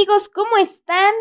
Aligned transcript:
amigos, 0.00 0.30
¿cómo 0.30 0.56
están? 0.56 1.12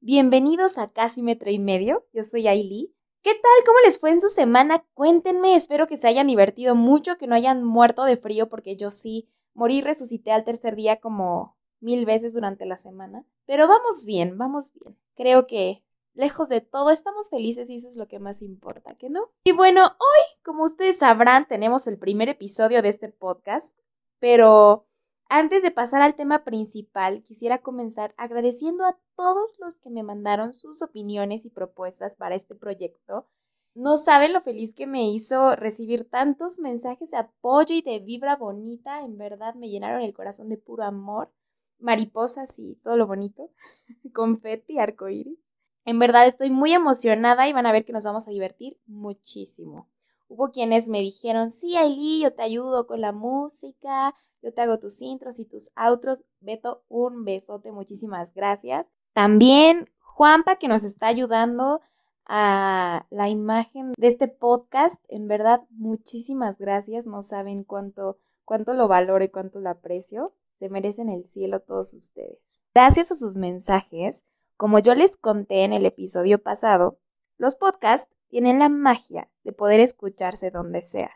Bienvenidos 0.00 0.76
a 0.76 0.92
Casi 0.92 1.22
Metro 1.22 1.50
y 1.50 1.58
Medio. 1.58 2.04
Yo 2.12 2.24
soy 2.24 2.46
Ailey. 2.46 2.94
¿Qué 3.22 3.32
tal? 3.32 3.64
¿Cómo 3.64 3.78
les 3.86 3.98
fue 3.98 4.10
en 4.10 4.20
su 4.20 4.28
semana? 4.28 4.84
Cuéntenme. 4.92 5.54
Espero 5.54 5.86
que 5.86 5.96
se 5.96 6.08
hayan 6.08 6.26
divertido 6.26 6.74
mucho, 6.74 7.16
que 7.16 7.26
no 7.26 7.34
hayan 7.34 7.64
muerto 7.64 8.04
de 8.04 8.18
frío, 8.18 8.50
porque 8.50 8.76
yo 8.76 8.90
sí 8.90 9.30
morí 9.54 9.80
resucité 9.80 10.30
al 10.30 10.44
tercer 10.44 10.76
día 10.76 11.00
como 11.00 11.56
mil 11.80 12.04
veces 12.04 12.34
durante 12.34 12.66
la 12.66 12.76
semana. 12.76 13.24
Pero 13.46 13.66
vamos 13.66 14.04
bien, 14.04 14.36
vamos 14.36 14.74
bien. 14.74 14.94
Creo 15.16 15.46
que 15.46 15.82
lejos 16.12 16.50
de 16.50 16.60
todo 16.60 16.90
estamos 16.90 17.30
felices 17.30 17.70
y 17.70 17.76
eso 17.76 17.88
es 17.88 17.96
lo 17.96 18.08
que 18.08 18.18
más 18.18 18.42
importa, 18.42 18.94
¿que 18.96 19.08
no? 19.08 19.30
Y 19.44 19.52
bueno, 19.52 19.84
hoy, 19.86 20.42
como 20.44 20.64
ustedes 20.64 20.98
sabrán, 20.98 21.48
tenemos 21.48 21.86
el 21.86 21.98
primer 21.98 22.28
episodio 22.28 22.82
de 22.82 22.90
este 22.90 23.08
podcast, 23.08 23.74
pero 24.18 24.87
antes 25.28 25.62
de 25.62 25.70
pasar 25.70 26.02
al 26.02 26.16
tema 26.16 26.44
principal, 26.44 27.22
quisiera 27.24 27.58
comenzar 27.58 28.14
agradeciendo 28.16 28.84
a 28.84 28.98
todos 29.16 29.58
los 29.58 29.76
que 29.76 29.90
me 29.90 30.02
mandaron 30.02 30.54
sus 30.54 30.82
opiniones 30.82 31.44
y 31.44 31.50
propuestas 31.50 32.16
para 32.16 32.34
este 32.34 32.54
proyecto. 32.54 33.26
No 33.74 33.96
saben 33.96 34.32
lo 34.32 34.40
feliz 34.40 34.74
que 34.74 34.86
me 34.86 35.10
hizo 35.10 35.54
recibir 35.54 36.08
tantos 36.08 36.58
mensajes 36.58 37.10
de 37.10 37.18
apoyo 37.18 37.74
y 37.74 37.82
de 37.82 37.98
vibra 37.98 38.36
bonita. 38.36 39.04
En 39.04 39.18
verdad 39.18 39.54
me 39.54 39.68
llenaron 39.68 40.02
el 40.02 40.14
corazón 40.14 40.48
de 40.48 40.56
puro 40.56 40.84
amor, 40.84 41.30
mariposas 41.78 42.58
y 42.58 42.76
todo 42.76 42.96
lo 42.96 43.06
bonito, 43.06 43.50
confeti, 44.14 44.78
arcoíris. 44.78 45.38
En 45.84 45.98
verdad 45.98 46.26
estoy 46.26 46.50
muy 46.50 46.72
emocionada 46.72 47.48
y 47.48 47.52
van 47.52 47.66
a 47.66 47.72
ver 47.72 47.84
que 47.84 47.92
nos 47.92 48.04
vamos 48.04 48.26
a 48.26 48.30
divertir 48.30 48.78
muchísimo. 48.86 49.88
Hubo 50.28 50.50
quienes 50.50 50.88
me 50.88 51.00
dijeron, 51.00 51.50
sí, 51.50 51.76
Ailey, 51.76 52.22
yo 52.22 52.34
te 52.34 52.42
ayudo 52.42 52.86
con 52.86 53.00
la 53.00 53.12
música, 53.12 54.14
yo 54.42 54.52
te 54.52 54.60
hago 54.60 54.78
tus 54.78 55.00
intros 55.02 55.38
y 55.38 55.44
tus 55.44 55.70
outros. 55.76 56.22
Beto, 56.40 56.82
un 56.88 57.24
besote, 57.24 57.72
muchísimas 57.72 58.32
gracias. 58.34 58.86
También 59.12 59.90
Juanpa 60.00 60.56
que 60.56 60.68
nos 60.68 60.84
está 60.84 61.06
ayudando 61.06 61.80
a 62.26 63.06
la 63.10 63.28
imagen 63.28 63.92
de 63.96 64.08
este 64.08 64.28
podcast. 64.28 65.02
En 65.08 65.28
verdad, 65.28 65.62
muchísimas 65.70 66.58
gracias. 66.58 67.06
No 67.06 67.22
saben 67.22 67.64
cuánto, 67.64 68.18
cuánto 68.44 68.74
lo 68.74 68.88
valoro 68.88 69.24
y 69.24 69.28
cuánto 69.28 69.60
lo 69.60 69.70
aprecio. 69.70 70.34
Se 70.52 70.68
merecen 70.68 71.08
el 71.08 71.24
cielo 71.24 71.60
todos 71.60 71.94
ustedes. 71.94 72.60
Gracias 72.74 73.12
a 73.12 73.16
sus 73.16 73.36
mensajes, 73.36 74.24
como 74.56 74.80
yo 74.80 74.94
les 74.96 75.16
conté 75.16 75.62
en 75.62 75.72
el 75.72 75.86
episodio 75.86 76.42
pasado, 76.42 76.98
los 77.36 77.54
podcasts 77.54 78.12
tienen 78.28 78.58
la 78.58 78.68
magia 78.68 79.30
de 79.44 79.52
poder 79.52 79.78
escucharse 79.78 80.50
donde 80.50 80.82
sea. 80.82 81.12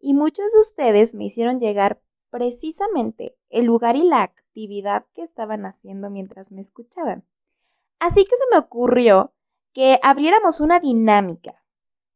Y 0.00 0.14
muchos 0.14 0.50
de 0.52 0.60
ustedes 0.60 1.14
me 1.14 1.26
hicieron 1.26 1.60
llegar 1.60 2.00
precisamente 2.30 3.36
el 3.48 3.64
lugar 3.64 3.96
y 3.96 4.04
la 4.04 4.22
actividad 4.22 5.06
que 5.14 5.22
estaban 5.22 5.66
haciendo 5.66 6.10
mientras 6.10 6.52
me 6.52 6.60
escuchaban. 6.60 7.24
Así 7.98 8.24
que 8.24 8.36
se 8.36 8.44
me 8.50 8.58
ocurrió 8.58 9.32
que 9.72 9.98
abriéramos 10.02 10.60
una 10.60 10.80
dinámica. 10.80 11.62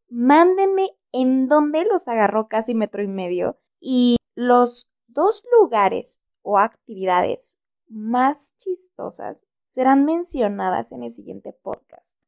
Mándenme 0.09 0.91
en 1.13 1.49
dónde 1.49 1.85
los 1.85 2.09
agarró 2.09 2.49
casi 2.49 2.75
metro 2.75 3.03
y 3.03 3.09
medio 3.09 3.59
y 3.81 4.17
los 4.35 4.91
dos 5.07 5.45
lugares 5.61 6.21
o 6.43 6.59
actividades 6.59 7.57
más 7.89 8.57
chistosas 8.57 9.45
serán 9.69 10.05
mencionadas 10.05 10.93
en 10.93 11.03
el 11.03 11.13
siguiente 11.13 11.53
podcast. 11.53 12.19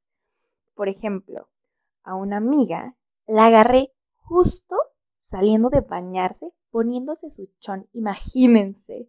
Por 0.75 0.89
ejemplo, 0.89 1.49
a 2.03 2.15
una 2.15 2.37
amiga 2.37 2.97
la 3.27 3.47
agarré 3.47 3.93
justo 4.17 4.77
saliendo 5.27 5.71
de 5.71 5.81
bañarse 5.81 6.53
poniéndose 6.71 7.31
su 7.31 7.49
chón, 7.59 7.89
imagínense. 7.93 9.09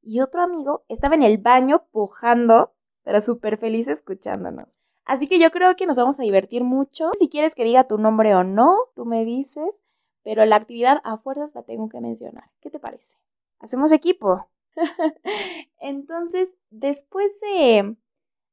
Y 0.00 0.20
otro 0.20 0.42
amigo 0.42 0.84
estaba 0.88 1.16
en 1.16 1.22
el 1.22 1.38
baño 1.38 1.86
pujando, 1.90 2.72
pero 3.02 3.20
súper 3.20 3.58
feliz 3.58 3.88
escuchándonos. 3.88 4.76
Así 5.04 5.26
que 5.26 5.40
yo 5.40 5.50
creo 5.50 5.74
que 5.76 5.86
nos 5.86 5.96
vamos 5.96 6.20
a 6.20 6.22
divertir 6.22 6.62
mucho. 6.62 7.10
Si 7.18 7.28
quieres 7.28 7.54
que 7.54 7.64
diga 7.64 7.88
tu 7.88 7.98
nombre 7.98 8.34
o 8.34 8.44
no, 8.44 8.76
tú 8.94 9.04
me 9.04 9.24
dices, 9.24 9.82
pero 10.22 10.44
la 10.44 10.56
actividad 10.56 11.00
a 11.04 11.18
fuerzas 11.18 11.54
la 11.54 11.62
tengo 11.62 11.88
que 11.88 12.00
mencionar. 12.00 12.50
¿Qué 12.60 12.70
te 12.70 12.78
parece? 12.78 13.16
Hacemos 13.58 13.90
equipo. 13.90 14.48
Entonces, 15.80 16.54
después 16.70 17.40
de, 17.40 17.96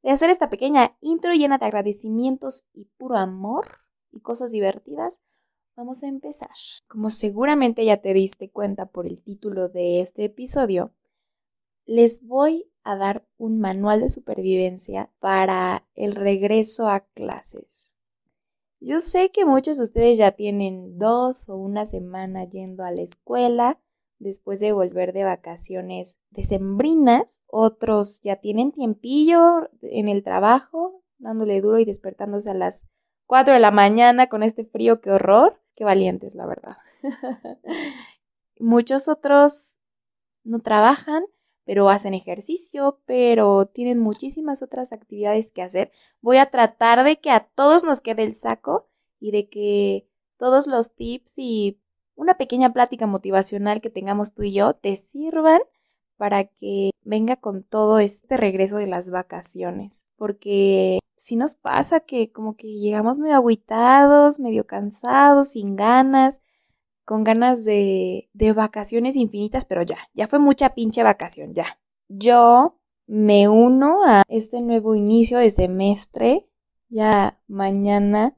de 0.02 0.10
hacer 0.10 0.32
esta 0.32 0.50
pequeña 0.50 0.96
intro 1.02 1.34
llena 1.34 1.60
de 1.60 1.66
agradecimientos 1.66 2.66
y 2.74 2.86
puro 2.98 3.18
amor 3.18 3.80
y 4.12 4.22
cosas 4.22 4.52
divertidas, 4.52 5.22
Vamos 5.76 6.04
a 6.04 6.08
empezar. 6.08 6.52
Como 6.88 7.10
seguramente 7.10 7.84
ya 7.84 7.98
te 7.98 8.14
diste 8.14 8.50
cuenta 8.50 8.86
por 8.86 9.08
el 9.08 9.20
título 9.24 9.70
de 9.70 10.02
este 10.02 10.26
episodio, 10.26 10.94
les 11.86 12.26
voy 12.28 12.70
a 12.84 12.96
dar 12.96 13.26
un 13.38 13.60
manual 13.60 14.02
de 14.02 14.10
supervivencia 14.10 15.12
para 15.20 15.88
el 15.96 16.14
regreso 16.14 16.90
a 16.90 17.00
clases. 17.00 17.92
Yo 18.80 19.00
sé 19.00 19.32
que 19.32 19.46
muchos 19.46 19.78
de 19.78 19.84
ustedes 19.84 20.18
ya 20.18 20.34
tienen 20.34 21.00
dos 21.00 21.50
o 21.50 21.56
una 21.56 21.88
semana 21.88 22.44
yendo 22.46 22.84
a 22.84 22.92
la 22.92 23.02
escuela 23.02 23.80
después 24.20 24.60
de 24.60 24.74
volver 24.74 25.12
de 25.12 25.24
vacaciones 25.24 26.18
decembrinas. 26.30 27.42
Otros 27.48 28.22
ya 28.22 28.36
tienen 28.36 28.72
tiempillo 28.72 29.70
en 29.82 30.08
el 30.08 30.22
trabajo, 30.22 31.02
dándole 31.18 31.62
duro 31.62 31.80
y 31.80 31.86
despertándose 31.86 32.52
a 32.52 32.54
las 32.54 32.84
4 33.26 33.54
de 33.54 33.60
la 33.60 33.72
mañana 33.72 34.28
con 34.28 34.44
este 34.44 34.66
frío, 34.66 35.02
qué 35.02 35.12
horror. 35.12 35.60
Qué 35.76 35.84
valientes, 35.84 36.36
la 36.36 36.46
verdad. 36.46 36.78
Muchos 38.60 39.08
otros 39.08 39.78
no 40.44 40.60
trabajan, 40.60 41.24
pero 41.66 41.90
hacen 41.90 42.14
ejercicio, 42.14 43.00
pero 43.06 43.68
tienen 43.68 44.00
muchísimas 44.00 44.62
otras 44.62 44.94
actividades 44.94 45.52
que 45.52 45.64
hacer. 45.64 45.92
Voy 46.22 46.38
a 46.38 46.52
tratar 46.52 47.04
de 47.04 47.20
que 47.20 47.32
a 47.32 47.48
todos 47.56 47.84
nos 47.84 48.02
quede 48.02 48.24
el 48.24 48.36
saco 48.36 48.88
y 49.20 49.32
de 49.32 49.50
que 49.50 50.08
todos 50.38 50.68
los 50.68 50.94
tips 50.94 51.34
y 51.38 51.80
una 52.16 52.38
pequeña 52.38 52.74
plática 52.74 53.08
motivacional 53.08 53.82
que 53.82 53.90
tengamos 53.90 54.34
tú 54.34 54.44
y 54.44 54.54
yo 54.54 54.76
te 54.76 54.96
sirvan 54.96 55.62
para 56.24 56.46
que 56.46 56.92
venga 57.04 57.36
con 57.36 57.64
todo 57.64 58.00
este 58.00 58.38
regreso 58.38 58.78
de 58.78 58.88
las 58.88 59.10
vacaciones. 59.10 60.06
Porque 60.16 61.00
si 61.18 61.36
nos 61.36 61.56
pasa 61.56 62.00
que 62.00 62.32
como 62.32 62.56
que 62.56 62.80
llegamos 62.80 63.18
medio 63.18 63.36
aguitados, 63.36 64.40
medio 64.40 64.66
cansados, 64.66 65.50
sin 65.50 65.76
ganas, 65.76 66.42
con 67.04 67.26
ganas 67.26 67.66
de, 67.66 68.30
de 68.32 68.54
vacaciones 68.54 69.18
infinitas, 69.18 69.66
pero 69.66 69.82
ya, 69.82 69.98
ya 70.14 70.30
fue 70.30 70.40
mucha 70.40 70.74
pinche 70.74 71.04
vacación, 71.04 71.56
ya. 71.56 71.78
Yo 72.08 72.80
me 73.06 73.50
uno 73.50 74.06
a 74.08 74.24
este 74.30 74.62
nuevo 74.62 74.96
inicio 74.96 75.40
de 75.40 75.52
semestre. 75.52 76.48
Ya 76.88 77.38
mañana 77.50 78.38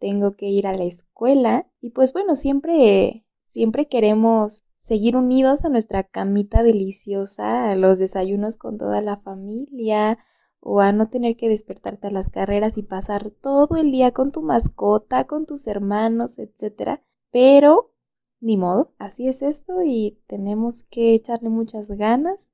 tengo 0.00 0.34
que 0.34 0.46
ir 0.46 0.66
a 0.66 0.76
la 0.76 0.82
escuela 0.82 1.68
y 1.80 1.90
pues 1.90 2.12
bueno, 2.12 2.34
siempre 2.34 3.24
siempre 3.44 3.86
queremos 3.86 4.64
seguir 4.80 5.14
unidos 5.14 5.64
a 5.64 5.68
nuestra 5.68 6.04
camita 6.04 6.62
deliciosa, 6.62 7.70
a 7.70 7.76
los 7.76 7.98
desayunos 7.98 8.56
con 8.56 8.78
toda 8.78 9.02
la 9.02 9.18
familia, 9.18 10.18
o 10.60 10.80
a 10.80 10.92
no 10.92 11.08
tener 11.08 11.36
que 11.36 11.48
despertarte 11.48 12.08
a 12.08 12.10
las 12.10 12.30
carreras 12.30 12.76
y 12.78 12.82
pasar 12.82 13.30
todo 13.30 13.76
el 13.76 13.92
día 13.92 14.12
con 14.12 14.32
tu 14.32 14.42
mascota, 14.42 15.26
con 15.26 15.46
tus 15.46 15.66
hermanos, 15.66 16.38
etc. 16.38 17.00
Pero, 17.30 17.92
ni 18.40 18.56
modo, 18.56 18.92
así 18.98 19.28
es 19.28 19.42
esto 19.42 19.82
y 19.84 20.18
tenemos 20.26 20.84
que 20.84 21.14
echarle 21.14 21.50
muchas 21.50 21.88
ganas. 21.88 22.50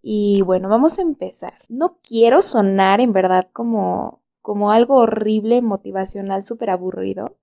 Y 0.00 0.42
bueno, 0.42 0.68
vamos 0.68 0.98
a 0.98 1.02
empezar. 1.02 1.54
No 1.68 1.98
quiero 2.02 2.40
sonar 2.42 3.00
en 3.00 3.12
verdad 3.12 3.48
como, 3.52 4.22
como 4.42 4.70
algo 4.70 4.96
horrible, 4.96 5.60
motivacional, 5.60 6.44
súper 6.44 6.70
aburrido, 6.70 7.36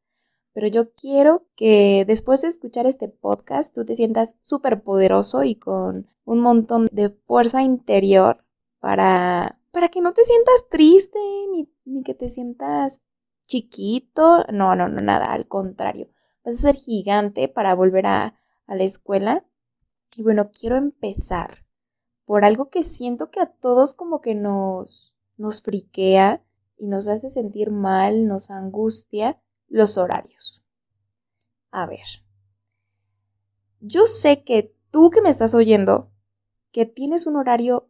pero 0.56 0.68
yo 0.68 0.94
quiero 0.94 1.46
que 1.58 2.06
después 2.08 2.42
de 2.42 2.48
escuchar 2.48 2.88
este 2.88 3.10
podcast 3.10 3.76
tú 3.76 3.84
te 3.84 3.94
sientas 3.94 4.36
súper 4.40 4.84
poderoso 4.84 5.44
y 5.44 5.56
con 5.56 6.08
un 6.24 6.40
montón 6.40 6.88
de 6.94 7.10
fuerza 7.10 7.62
interior 7.62 8.46
para, 8.80 9.60
para 9.72 9.90
que 9.90 10.00
no 10.00 10.14
te 10.14 10.24
sientas 10.24 10.70
triste 10.70 11.20
ni, 11.52 11.70
ni 11.84 12.04
que 12.04 12.14
te 12.14 12.30
sientas 12.30 13.02
chiquito. 13.48 14.46
No, 14.50 14.78
no, 14.78 14.88
no, 14.88 15.02
nada, 15.02 15.34
al 15.34 15.46
contrario. 15.46 16.08
Vas 16.46 16.56
a 16.56 16.72
ser 16.72 16.76
gigante 16.76 17.50
para 17.50 17.76
volver 17.76 18.06
a, 18.06 18.40
la 18.68 18.84
escuela. 18.86 19.46
Y 20.16 20.24
bueno, 20.24 20.52
quiero 20.58 20.78
empezar 20.78 21.66
por 22.24 22.46
algo 22.46 22.70
que 22.70 22.84
siento 22.84 23.30
que 23.30 23.42
a 23.42 23.48
todos 23.48 23.94
como 23.94 24.22
que 24.22 24.36
nos, 24.36 25.14
nos 25.36 25.62
friquea 25.62 26.42
y 26.78 26.88
nos 26.88 27.10
hace 27.10 27.30
sentir 27.30 27.72
mal, 27.72 28.26
nos 28.26 28.50
angustia 28.50 29.42
los 29.76 29.98
horarios. 29.98 30.64
A 31.70 31.86
ver, 31.86 32.24
yo 33.82 34.06
sé 34.06 34.44
que 34.44 34.74
tú 34.90 35.10
que 35.10 35.22
me 35.22 35.30
estás 35.30 35.54
oyendo, 35.54 36.12
que 36.72 36.86
tienes 36.86 37.28
un 37.28 37.36
horario 37.36 37.90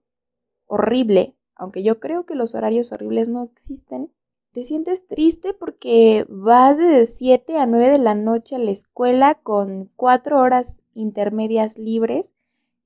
horrible, 0.66 1.36
aunque 1.54 1.84
yo 1.84 2.00
creo 2.00 2.26
que 2.26 2.34
los 2.34 2.56
horarios 2.56 2.92
horribles 2.92 3.30
no 3.30 3.44
existen, 3.44 4.12
te 4.52 4.64
sientes 4.64 5.06
triste 5.06 5.54
porque 5.54 6.26
vas 6.28 6.76
de 6.76 7.06
7 7.06 7.60
a 7.60 7.68
9 7.68 7.90
de 7.90 8.00
la 8.00 8.16
noche 8.16 8.56
a 8.56 8.60
la 8.60 8.72
escuela 8.72 9.36
con 9.36 9.92
4 9.96 10.40
horas 10.40 10.82
intermedias 10.96 11.78
libres 11.78 12.34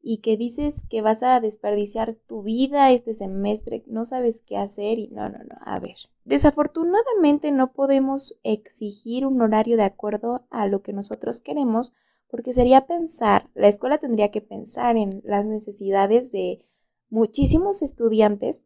y 0.01 0.19
que 0.19 0.37
dices 0.37 0.85
que 0.89 1.01
vas 1.01 1.23
a 1.23 1.39
desperdiciar 1.39 2.15
tu 2.27 2.41
vida 2.43 2.91
este 2.91 3.13
semestre, 3.13 3.83
no 3.87 4.05
sabes 4.05 4.41
qué 4.45 4.57
hacer 4.57 4.97
y 4.97 5.07
no, 5.09 5.29
no, 5.29 5.39
no, 5.39 5.55
a 5.61 5.79
ver. 5.79 5.97
Desafortunadamente 6.25 7.51
no 7.51 7.73
podemos 7.73 8.39
exigir 8.43 9.25
un 9.25 9.41
horario 9.41 9.77
de 9.77 9.83
acuerdo 9.83 10.45
a 10.49 10.67
lo 10.67 10.81
que 10.81 10.93
nosotros 10.93 11.41
queremos 11.41 11.93
porque 12.29 12.53
sería 12.53 12.85
pensar, 12.85 13.49
la 13.55 13.67
escuela 13.67 13.97
tendría 13.97 14.29
que 14.29 14.41
pensar 14.41 14.97
en 14.97 15.21
las 15.25 15.45
necesidades 15.45 16.31
de 16.31 16.63
muchísimos 17.09 17.81
estudiantes 17.81 18.63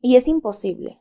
y 0.00 0.16
es 0.16 0.26
imposible. 0.26 1.00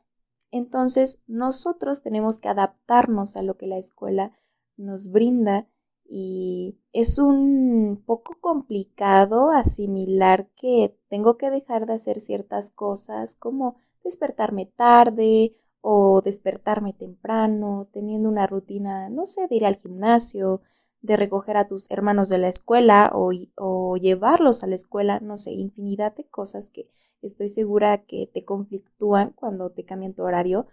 Entonces 0.51 1.19
nosotros 1.27 2.01
tenemos 2.01 2.39
que 2.39 2.49
adaptarnos 2.49 3.37
a 3.37 3.41
lo 3.41 3.57
que 3.57 3.67
la 3.67 3.77
escuela 3.77 4.33
nos 4.75 5.11
brinda 5.11 5.67
y 6.09 6.77
es 6.93 7.19
un 7.19 8.03
poco 8.05 8.37
complicado 8.39 9.51
asimilar 9.51 10.47
que 10.55 10.97
tengo 11.09 11.37
que 11.37 11.49
dejar 11.49 11.85
de 11.85 11.93
hacer 11.93 12.19
ciertas 12.19 12.71
cosas 12.71 13.35
como 13.35 13.75
despertarme 14.03 14.65
tarde 14.65 15.55
o 15.81 16.21
despertarme 16.21 16.93
temprano, 16.93 17.87
teniendo 17.91 18.29
una 18.29 18.47
rutina, 18.47 19.09
no 19.09 19.25
sé, 19.25 19.47
de 19.47 19.55
ir 19.55 19.65
al 19.65 19.77
gimnasio, 19.77 20.61
de 21.01 21.17
recoger 21.17 21.57
a 21.57 21.67
tus 21.67 21.89
hermanos 21.91 22.29
de 22.29 22.37
la 22.39 22.49
escuela 22.49 23.11
o, 23.13 23.97
llevarlos 23.97 24.63
a 24.63 24.67
la 24.67 24.75
escuela, 24.75 25.19
no 25.19 25.37
sé, 25.37 25.51
infinidad 25.53 26.15
de 26.15 26.25
cosas 26.25 26.69
que 26.69 26.89
estoy 27.21 27.47
segura 27.49 28.03
que 28.05 28.29
te 28.33 28.45
conflictúan 28.45 29.31
cuando 29.31 29.71
te 29.71 29.85
cambian 29.85 30.13
tu 30.13 30.23
horario, 30.23 30.67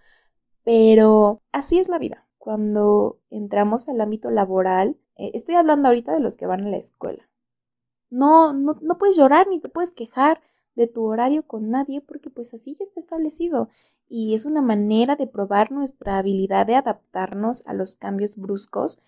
pero 0.65 1.43
así 1.53 1.79
es 1.79 1.89
la 1.89 1.99
vida. 1.99 2.27
Cuando 2.39 3.19
entramos 3.31 3.89
al 3.89 4.01
ámbito 4.01 4.31
laboral, 4.31 4.99
eh, 5.17 5.31
estoy 5.35 5.55
hablando 5.55 5.89
ahorita 5.89 6.13
de 6.13 6.21
los 6.21 6.37
que 6.37 6.47
van 6.47 6.67
a 6.67 6.71
la 6.71 6.77
escuela. 6.77 7.29
No, 8.11 8.53
no, 8.53 8.79
no 8.81 8.99
puedes 8.99 9.17
llorar 9.17 9.49
ni 9.49 9.61
te 9.61 9.69
puedes 9.69 9.93
quejar 9.93 10.41
de 10.75 10.87
tu 10.87 11.05
horario 11.05 11.47
con 11.47 11.71
nadie 11.71 12.01
porque 12.01 12.31
pues 12.31 12.55
así 12.55 12.77
ya 12.79 12.85
está 12.85 13.01
establecido 13.01 13.69
y 14.09 14.35
es 14.35 14.45
una 14.45 14.63
manera 14.63 15.17
de 15.17 15.27
probar 15.27 15.73
nuestra 15.73 16.19
habilidad 16.19 16.67
de 16.67 16.77
adaptarnos 16.77 17.67
a 17.67 17.75
los 17.75 17.97
cambios 17.97 18.37
bruscos 18.37 19.01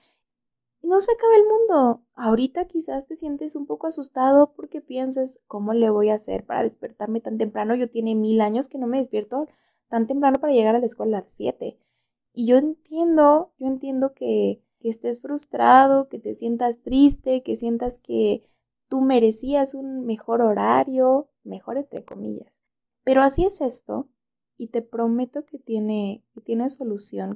no 0.86 1.00
se 1.00 1.12
acaba 1.12 1.34
el 1.36 1.44
mundo. 1.44 2.02
Ahorita 2.14 2.66
quizás 2.66 3.06
te 3.06 3.16
sientes 3.16 3.56
un 3.56 3.66
poco 3.66 3.86
asustado 3.86 4.52
porque 4.54 4.80
piensas 4.80 5.40
cómo 5.46 5.74
le 5.74 5.90
voy 5.90 6.10
a 6.10 6.14
hacer 6.14 6.44
para 6.44 6.62
despertarme 6.62 7.20
tan 7.20 7.38
temprano. 7.38 7.74
Yo 7.74 7.90
tiene 7.90 8.14
mil 8.14 8.40
años 8.40 8.68
que 8.68 8.78
no 8.78 8.86
me 8.86 8.98
despierto 8.98 9.48
tan 9.88 10.06
temprano 10.06 10.40
para 10.40 10.52
llegar 10.52 10.76
a 10.76 10.78
la 10.78 10.86
escuela 10.86 11.18
a 11.18 11.20
las 11.22 11.32
7. 11.32 11.78
Y 12.32 12.46
yo 12.46 12.56
entiendo, 12.56 13.52
yo 13.58 13.66
entiendo 13.66 14.14
que 14.14 14.62
que 14.86 14.90
estés 14.90 15.20
frustrado, 15.20 16.08
que 16.08 16.20
te 16.20 16.32
sientas 16.34 16.80
triste, 16.80 17.42
que 17.42 17.56
sientas 17.56 17.98
que 17.98 18.48
tú 18.86 19.00
merecías 19.00 19.74
un 19.74 20.06
mejor 20.06 20.40
horario, 20.40 21.28
mejor 21.42 21.76
entre 21.76 22.04
comillas. 22.04 22.62
Pero 23.02 23.22
así 23.22 23.44
es 23.44 23.60
esto 23.60 24.08
y 24.56 24.68
te 24.68 24.82
prometo 24.82 25.44
que 25.44 25.58
tiene, 25.58 26.22
que 26.32 26.40
tiene 26.40 26.68
solución, 26.68 27.34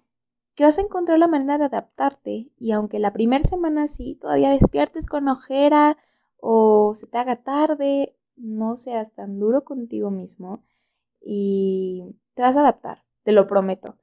que 0.54 0.62
vas 0.62 0.78
a 0.78 0.82
encontrar 0.82 1.18
la 1.18 1.26
manera 1.26 1.58
de 1.58 1.64
adaptarte 1.64 2.52
y 2.56 2.70
aunque 2.70 3.00
la 3.00 3.12
primera 3.12 3.42
semana 3.42 3.88
sí 3.88 4.14
todavía 4.14 4.50
despiertes 4.50 5.06
con 5.06 5.26
ojera 5.26 5.98
o 6.36 6.94
se 6.94 7.08
te 7.08 7.18
haga 7.18 7.42
tarde, 7.42 8.16
no 8.36 8.76
seas 8.76 9.12
tan 9.12 9.40
duro 9.40 9.64
contigo 9.64 10.12
mismo 10.12 10.62
y 11.20 12.14
te 12.34 12.42
vas 12.42 12.56
a 12.56 12.60
adaptar, 12.60 13.02
te 13.24 13.32
lo 13.32 13.48
prometo. 13.48 13.96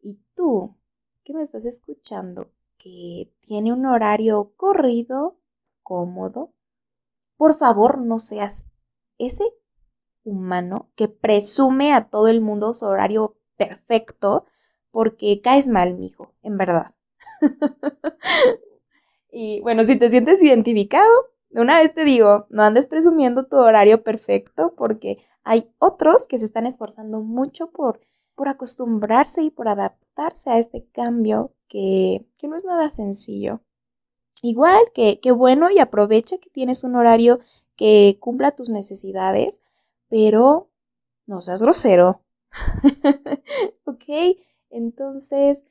Y 0.00 0.20
tú, 0.36 0.76
que 1.24 1.34
me 1.34 1.42
estás 1.42 1.64
escuchando, 1.64 2.52
que 2.84 3.32
tiene 3.40 3.72
un 3.72 3.86
horario 3.86 4.52
corrido, 4.56 5.38
cómodo, 5.82 6.52
por 7.38 7.56
favor 7.56 7.98
no 7.98 8.18
seas 8.18 8.66
ese 9.16 9.44
humano 10.22 10.90
que 10.94 11.08
presume 11.08 11.94
a 11.94 12.10
todo 12.10 12.28
el 12.28 12.42
mundo 12.42 12.74
su 12.74 12.84
horario 12.84 13.38
perfecto 13.56 14.44
porque 14.90 15.40
caes 15.40 15.66
mal, 15.66 15.94
mijo, 15.94 16.34
en 16.42 16.58
verdad. 16.58 16.94
y 19.32 19.60
bueno, 19.62 19.84
si 19.84 19.98
te 19.98 20.10
sientes 20.10 20.42
identificado, 20.42 21.10
de 21.48 21.62
una 21.62 21.78
vez 21.78 21.94
te 21.94 22.04
digo, 22.04 22.46
no 22.50 22.64
andes 22.64 22.86
presumiendo 22.86 23.46
tu 23.46 23.56
horario 23.56 24.02
perfecto 24.02 24.74
porque 24.76 25.24
hay 25.42 25.70
otros 25.78 26.26
que 26.26 26.38
se 26.38 26.44
están 26.44 26.66
esforzando 26.66 27.20
mucho 27.20 27.70
por, 27.70 28.00
por 28.34 28.48
acostumbrarse 28.48 29.42
y 29.42 29.50
por 29.50 29.68
adaptarse 29.68 30.03
a 30.16 30.58
este 30.58 30.86
cambio 30.92 31.54
que, 31.68 32.26
no 32.42 32.56
es 32.56 32.64
nada 32.64 32.90
sencillo. 32.90 33.60
Igual 34.42 34.80
que, 34.94 35.20
que 35.20 35.32
bueno 35.32 35.70
y 35.70 35.78
aprovecha 35.78 36.38
que 36.38 36.50
tienes 36.50 36.84
un 36.84 36.96
horario 36.96 37.40
que 37.76 38.18
cumpla 38.20 38.52
tus 38.52 38.68
necesidades, 38.68 39.60
pero 40.08 40.70
no 41.26 41.40
seas 41.40 41.62
grosero. 41.62 42.22
ok, 43.84 44.04
entonces 44.70 45.64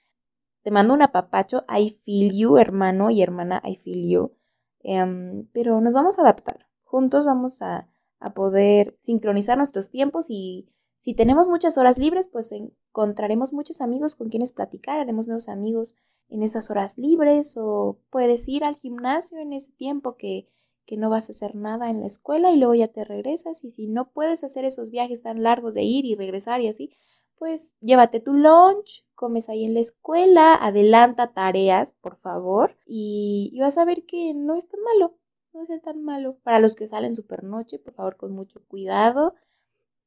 te 0.63 0.71
mando 0.71 0.93
un 0.93 1.03
apapacho. 1.03 1.63
I 1.69 1.99
feel 2.03 2.33
you, 2.33 2.57
hermano 2.57 3.11
y 3.11 3.21
hermana, 3.21 3.61
I 3.63 3.77
feel 3.77 4.09
you. 4.09 4.31
Em, 4.79 5.47
pero 5.53 5.79
nos 5.79 5.93
vamos 5.93 6.17
a 6.17 6.23
adaptar. 6.23 6.67
Juntos 6.83 7.25
vamos 7.25 7.61
a, 7.61 7.87
a 8.19 8.33
poder 8.33 8.95
sincronizar 8.99 9.57
nuestros 9.57 9.89
tiempos 9.91 10.25
y 10.29 10.67
si 11.03 11.13
tenemos 11.13 11.49
muchas 11.49 11.77
horas 11.77 11.97
libres, 11.97 12.29
pues 12.29 12.53
encontraremos 12.53 13.51
muchos 13.51 13.81
amigos 13.81 14.15
con 14.15 14.29
quienes 14.29 14.53
platicar, 14.53 15.01
haremos 15.01 15.27
nuevos 15.27 15.49
amigos 15.49 15.97
en 16.29 16.43
esas 16.43 16.71
horas 16.71 16.97
libres 16.97 17.57
o 17.57 17.99
puedes 18.09 18.47
ir 18.47 18.63
al 18.63 18.77
gimnasio 18.77 19.37
en 19.39 19.51
ese 19.51 19.73
tiempo 19.73 20.15
que, 20.15 20.47
que 20.85 20.95
no 20.95 21.09
vas 21.09 21.27
a 21.27 21.33
hacer 21.33 21.55
nada 21.55 21.89
en 21.89 21.99
la 21.99 22.07
escuela 22.07 22.51
y 22.51 22.55
luego 22.55 22.75
ya 22.75 22.87
te 22.87 23.03
regresas 23.03 23.65
y 23.65 23.71
si 23.71 23.87
no 23.87 24.11
puedes 24.11 24.45
hacer 24.45 24.63
esos 24.63 24.91
viajes 24.91 25.23
tan 25.23 25.43
largos 25.43 25.73
de 25.73 25.83
ir 25.83 26.05
y 26.05 26.15
regresar 26.15 26.61
y 26.61 26.69
así, 26.69 26.95
pues 27.37 27.75
llévate 27.81 28.21
tu 28.21 28.31
lunch, 28.31 29.05
comes 29.13 29.49
ahí 29.49 29.65
en 29.65 29.73
la 29.73 29.81
escuela, 29.81 30.55
adelanta 30.55 31.33
tareas, 31.33 31.91
por 31.99 32.15
favor, 32.15 32.77
y, 32.85 33.49
y 33.51 33.59
vas 33.59 33.77
a 33.77 33.83
ver 33.83 34.05
que 34.05 34.33
no 34.33 34.55
es 34.55 34.69
tan 34.69 34.79
malo, 34.81 35.17
no 35.51 35.59
va 35.59 35.63
a 35.63 35.67
ser 35.67 35.81
tan 35.81 36.01
malo. 36.01 36.37
Para 36.43 36.59
los 36.59 36.75
que 36.75 36.87
salen 36.87 37.13
super 37.13 37.43
noche, 37.43 37.77
por 37.77 37.93
favor, 37.93 38.15
con 38.15 38.31
mucho 38.31 38.61
cuidado 38.69 39.35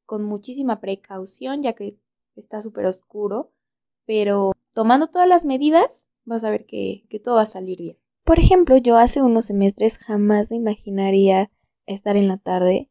con 0.07 0.23
muchísima 0.23 0.79
precaución, 0.79 1.61
ya 1.61 1.73
que 1.73 1.99
está 2.35 2.63
súper 2.63 2.87
oscuro, 2.87 3.51
pero 4.05 4.53
tomando 4.73 5.07
todas 5.07 5.27
las 5.27 5.45
medidas, 5.45 6.07
vas 6.25 6.43
a 6.43 6.49
ver 6.49 6.65
que, 6.65 7.05
que 7.09 7.19
todo 7.19 7.35
va 7.35 7.41
a 7.41 7.45
salir 7.45 7.77
bien. 7.77 7.97
Por 8.23 8.39
ejemplo, 8.39 8.77
yo 8.77 8.97
hace 8.97 9.21
unos 9.21 9.45
semestres 9.45 9.97
jamás 9.97 10.49
me 10.49 10.57
imaginaría 10.57 11.51
estar 11.85 12.17
en 12.17 12.27
la 12.27 12.37
tarde, 12.37 12.89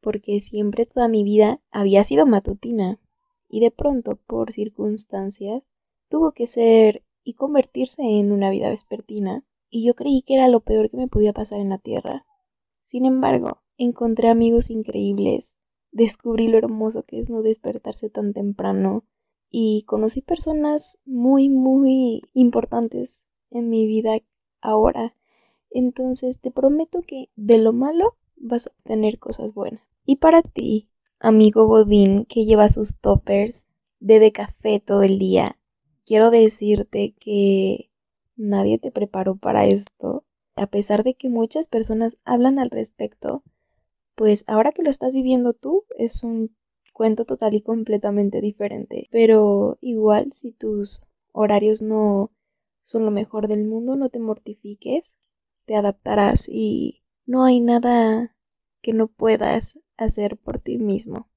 porque 0.00 0.40
siempre 0.40 0.86
toda 0.86 1.08
mi 1.08 1.22
vida 1.22 1.60
había 1.70 2.02
sido 2.04 2.26
matutina, 2.26 2.98
y 3.48 3.60
de 3.60 3.70
pronto, 3.70 4.16
por 4.16 4.52
circunstancias, 4.52 5.68
tuvo 6.08 6.32
que 6.32 6.46
ser 6.46 7.04
y 7.22 7.34
convertirse 7.34 8.02
en 8.02 8.32
una 8.32 8.50
vida 8.50 8.70
vespertina, 8.70 9.44
y 9.68 9.86
yo 9.86 9.94
creí 9.94 10.22
que 10.22 10.34
era 10.34 10.48
lo 10.48 10.60
peor 10.60 10.90
que 10.90 10.96
me 10.96 11.08
podía 11.08 11.32
pasar 11.32 11.60
en 11.60 11.68
la 11.68 11.78
Tierra. 11.78 12.24
Sin 12.80 13.04
embargo, 13.04 13.62
encontré 13.76 14.28
amigos 14.28 14.70
increíbles 14.70 15.56
descubrí 15.92 16.48
lo 16.48 16.58
hermoso 16.58 17.02
que 17.02 17.20
es 17.20 17.30
no 17.30 17.42
despertarse 17.42 18.10
tan 18.10 18.32
temprano 18.32 19.04
y 19.50 19.82
conocí 19.86 20.22
personas 20.22 20.98
muy, 21.04 21.48
muy 21.48 22.22
importantes 22.34 23.26
en 23.50 23.68
mi 23.68 23.86
vida 23.86 24.18
ahora. 24.60 25.14
Entonces 25.70 26.40
te 26.40 26.50
prometo 26.50 27.02
que 27.02 27.30
de 27.36 27.58
lo 27.58 27.72
malo 27.72 28.16
vas 28.36 28.66
a 28.66 28.70
obtener 28.70 29.18
cosas 29.18 29.54
buenas. 29.54 29.82
Y 30.04 30.16
para 30.16 30.42
ti, 30.42 30.88
amigo 31.18 31.66
Godín 31.66 32.24
que 32.26 32.44
lleva 32.44 32.68
sus 32.68 32.96
toppers, 32.96 33.66
bebe 33.98 34.32
café 34.32 34.80
todo 34.80 35.02
el 35.02 35.18
día, 35.18 35.58
quiero 36.04 36.30
decirte 36.30 37.14
que 37.20 37.90
nadie 38.36 38.78
te 38.78 38.90
preparó 38.90 39.36
para 39.36 39.66
esto. 39.66 40.24
A 40.56 40.66
pesar 40.66 41.04
de 41.04 41.14
que 41.14 41.28
muchas 41.28 41.68
personas 41.68 42.18
hablan 42.24 42.58
al 42.58 42.70
respecto, 42.70 43.44
pues 44.20 44.44
ahora 44.46 44.72
que 44.72 44.82
lo 44.82 44.90
estás 44.90 45.14
viviendo 45.14 45.54
tú 45.54 45.86
es 45.96 46.24
un 46.24 46.54
cuento 46.92 47.24
total 47.24 47.54
y 47.54 47.62
completamente 47.62 48.42
diferente. 48.42 49.08
Pero 49.10 49.78
igual 49.80 50.34
si 50.34 50.52
tus 50.52 51.00
horarios 51.32 51.80
no 51.80 52.30
son 52.82 53.06
lo 53.06 53.10
mejor 53.12 53.48
del 53.48 53.64
mundo, 53.64 53.96
no 53.96 54.10
te 54.10 54.18
mortifiques, 54.18 55.16
te 55.64 55.74
adaptarás 55.74 56.50
y 56.50 57.02
no 57.24 57.44
hay 57.44 57.60
nada 57.60 58.36
que 58.82 58.92
no 58.92 59.06
puedas 59.06 59.78
hacer 59.96 60.36
por 60.36 60.58
ti 60.58 60.76
mismo. 60.76 61.30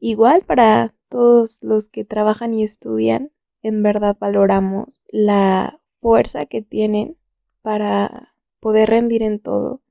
Igual 0.00 0.40
para 0.40 0.94
todos 1.10 1.58
los 1.60 1.90
que 1.90 2.06
trabajan 2.06 2.54
y 2.54 2.62
estudian, 2.62 3.30
en 3.60 3.82
verdad 3.82 4.16
valoramos 4.18 5.02
la 5.08 5.82
fuerza 6.00 6.46
que 6.46 6.62
tienen 6.62 7.18
para 7.60 8.32
poder 8.58 8.88
rendir 8.88 9.22
en 9.22 9.38
todo 9.38 9.82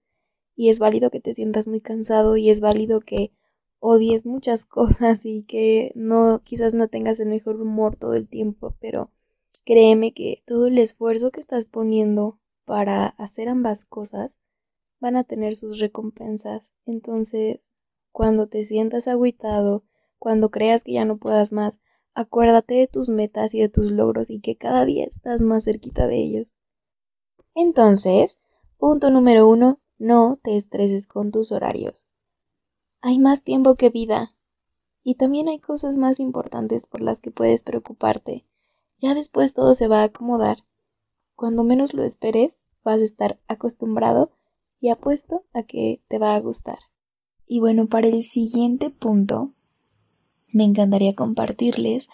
y 0.55 0.69
es 0.69 0.79
válido 0.79 1.11
que 1.11 1.19
te 1.19 1.33
sientas 1.33 1.67
muy 1.67 1.81
cansado 1.81 2.37
y 2.37 2.49
es 2.49 2.61
válido 2.61 3.01
que 3.01 3.31
odies 3.79 4.25
muchas 4.25 4.65
cosas 4.65 5.25
y 5.25 5.43
que 5.43 5.91
no 5.95 6.41
quizás 6.43 6.73
no 6.73 6.87
tengas 6.87 7.19
el 7.19 7.29
mejor 7.29 7.61
humor 7.61 7.95
todo 7.95 8.13
el 8.13 8.27
tiempo, 8.27 8.75
pero 8.79 9.11
créeme 9.65 10.13
que 10.13 10.43
todo 10.45 10.67
el 10.67 10.77
esfuerzo 10.77 11.31
que 11.31 11.39
estás 11.39 11.65
poniendo 11.65 12.39
para 12.65 13.07
hacer 13.07 13.49
ambas 13.49 13.85
cosas 13.85 14.39
van 14.99 15.15
a 15.15 15.23
tener 15.23 15.55
sus 15.55 15.79
recompensas. 15.79 16.71
Entonces, 16.85 17.71
cuando 18.11 18.47
te 18.47 18.63
sientas 18.63 19.07
agüitado, 19.07 19.83
cuando 20.19 20.49
creas 20.49 20.83
que 20.83 20.93
ya 20.93 21.05
no 21.05 21.17
puedas 21.17 21.51
más, 21.51 21.79
acuérdate 22.13 22.75
de 22.75 22.87
tus 22.87 23.09
metas 23.09 23.53
y 23.53 23.59
de 23.59 23.69
tus 23.69 23.91
logros 23.91 24.29
y 24.29 24.39
que 24.39 24.55
cada 24.55 24.85
día 24.85 25.05
estás 25.05 25.41
más 25.41 25.65
cerquita 25.65 26.07
de 26.07 26.17
ellos. 26.17 26.55
Entonces, 27.53 28.39
punto 28.77 29.09
número 29.11 29.47
uno, 29.47 29.79
no 29.97 30.39
te 30.43 30.57
estreses 30.57 31.07
con 31.07 31.31
tus 31.31 31.51
horarios. 31.51 32.05
Hay 33.01 33.19
más 33.19 33.43
tiempo 33.43 33.75
que 33.75 33.89
vida. 33.89 34.33
Y 35.03 35.15
también 35.15 35.47
hay 35.47 35.59
cosas 35.59 35.97
más 35.97 36.19
importantes 36.19 36.87
por 36.87 37.01
las 37.01 37.21
que 37.21 37.29
puedes 37.29 37.61
preocuparte. 37.61 38.45
Ya 38.99 39.13
después 39.13 39.53
todo 39.53 39.75
se 39.75 39.87
va 39.87 40.01
a 40.01 40.05
acomodar. 40.05 40.65
Cuando 41.35 41.63
menos 41.63 41.93
lo 41.93 42.03
esperes, 42.03 42.59
vas 42.83 42.99
a 42.99 43.03
estar 43.03 43.39
acostumbrado 43.47 44.31
y 44.79 44.89
apuesto 44.89 45.43
a 45.53 45.63
que 45.63 46.01
te 46.07 46.17
va 46.17 46.35
a 46.35 46.39
gustar. 46.39 46.79
Y 47.47 47.59
bueno, 47.59 47.87
para 47.87 48.07
el 48.07 48.23
siguiente 48.23 48.89
punto, 48.89 49.53
me 50.51 50.63
encantaría 50.63 51.13
compartirles 51.13 52.09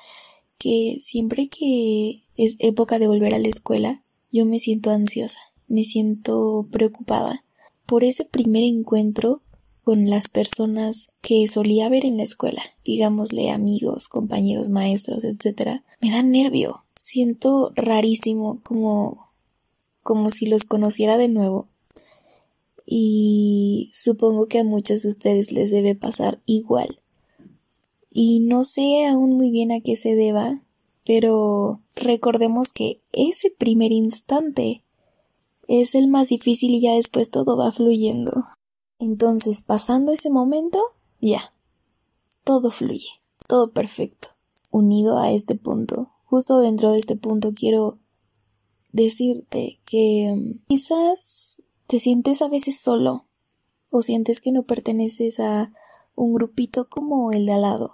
que 0.58 0.98
siempre 1.00 1.48
que 1.48 2.24
es 2.36 2.58
época 2.60 3.00
de 3.00 3.08
volver 3.08 3.34
a 3.34 3.40
la 3.40 3.48
escuela, 3.48 4.04
yo 4.32 4.46
me 4.46 4.60
siento 4.60 4.92
ansiosa, 4.92 5.40
me 5.68 5.84
siento 5.86 6.68
preocupada 6.72 7.46
por 7.91 8.05
ese 8.05 8.24
primer 8.24 8.63
encuentro 8.63 9.41
con 9.83 10.10
las 10.10 10.29
personas 10.29 11.10
que 11.19 11.45
solía 11.50 11.89
ver 11.89 12.05
en 12.05 12.15
la 12.15 12.24
escuela, 12.24 12.62
digámosle 12.86 13.50
amigos, 13.50 14.07
compañeros, 14.07 14.69
maestros, 14.69 15.25
etc. 15.25 15.81
Me 16.00 16.10
da 16.10 16.24
nervio, 16.24 16.86
siento 16.95 17.74
rarísimo 17.75 18.62
como 18.63 19.27
como 20.03 20.29
si 20.29 20.45
los 20.45 20.63
conociera 20.63 21.17
de 21.17 21.27
nuevo. 21.27 21.67
Y 22.86 23.91
supongo 23.93 24.48
que 24.48 24.60
a 24.60 24.63
muchos 24.63 25.03
de 25.03 25.10
ustedes 25.10 25.51
les 25.51 25.69
debe 25.69 25.93
pasar 25.93 26.39
igual. 26.45 27.01
Y 28.10 28.39
no 28.39 28.63
sé 28.63 29.05
aún 29.05 29.36
muy 29.36 29.51
bien 29.51 29.74
a 29.74 29.81
qué 29.81 29.98
se 29.98 30.15
deba, 30.15 30.63
pero 31.05 31.81
recordemos 31.93 32.71
que 32.71 33.01
ese 33.12 33.51
primer 33.51 33.91
instante 33.91 34.81
es 35.80 35.96
el 35.96 36.10
más 36.10 36.28
difícil 36.28 36.72
y 36.72 36.82
ya 36.82 36.96
después 36.96 37.32
todo 37.32 37.56
va 37.56 37.72
fluyendo. 37.72 38.46
Entonces, 39.00 39.63
pasando 39.63 40.12
ese 40.12 40.30
momento, 40.30 40.80
ya, 41.22 41.54
todo 42.44 42.72
fluye, 42.72 43.22
todo 43.48 43.72
perfecto. 43.72 44.28
Unido 44.70 45.18
a 45.18 45.32
este 45.32 45.56
punto, 45.56 46.12
justo 46.25 46.60
dentro 46.60 46.92
de 46.92 47.00
este 47.00 47.16
punto 47.16 47.54
quiero 47.54 48.00
decirte 48.92 49.80
que 49.86 50.34
mm, 50.36 50.66
quizás 50.68 51.63
te 51.88 52.00
sientes 52.00 52.42
a 52.42 52.50
veces 52.50 52.78
solo 52.78 53.28
o 53.90 54.01
sientes 54.01 54.42
que 54.42 54.51
no 54.51 54.63
perteneces 54.63 55.40
a 55.40 55.72
un 56.16 56.34
grupito 56.34 56.90
como 56.90 57.32
el 57.32 57.46
de 57.46 57.54
al 57.54 57.62
lado 57.62 57.92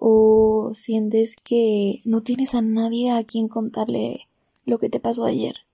o 0.00 0.70
sientes 0.72 1.36
que 1.36 2.00
no 2.04 2.22
tienes 2.22 2.54
a 2.54 2.62
nadie 2.62 3.10
a 3.10 3.24
quien 3.24 3.48
contarle 3.48 4.28
lo 4.64 4.78
que 4.78 4.88
te 4.88 5.00
pasó 5.00 5.24
ayer. 5.24 5.66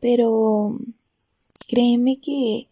Pero 0.00 0.78
créeme 1.68 2.20
que 2.20 2.68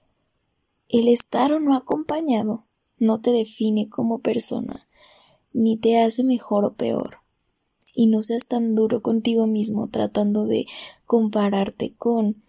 el 0.89 1.09
estar 1.09 1.53
o 1.53 1.61
no 1.61 1.75
acompañado 1.75 2.67
no 2.99 3.21
te 3.21 3.31
define 3.31 3.89
como 3.89 4.21
persona, 4.21 4.87
ni 5.53 5.77
te 5.77 6.01
hace 6.01 6.25
mejor 6.25 6.65
o 6.65 6.75
peor. 6.75 7.19
Y 7.95 8.09
no 8.09 8.23
seas 8.23 8.47
tan 8.47 8.75
duro 8.75 9.03
contigo 9.03 9.47
mismo 9.47 9.89
tratando 9.89 10.47
de 10.47 10.67
compararte 11.07 11.95
con 11.95 12.43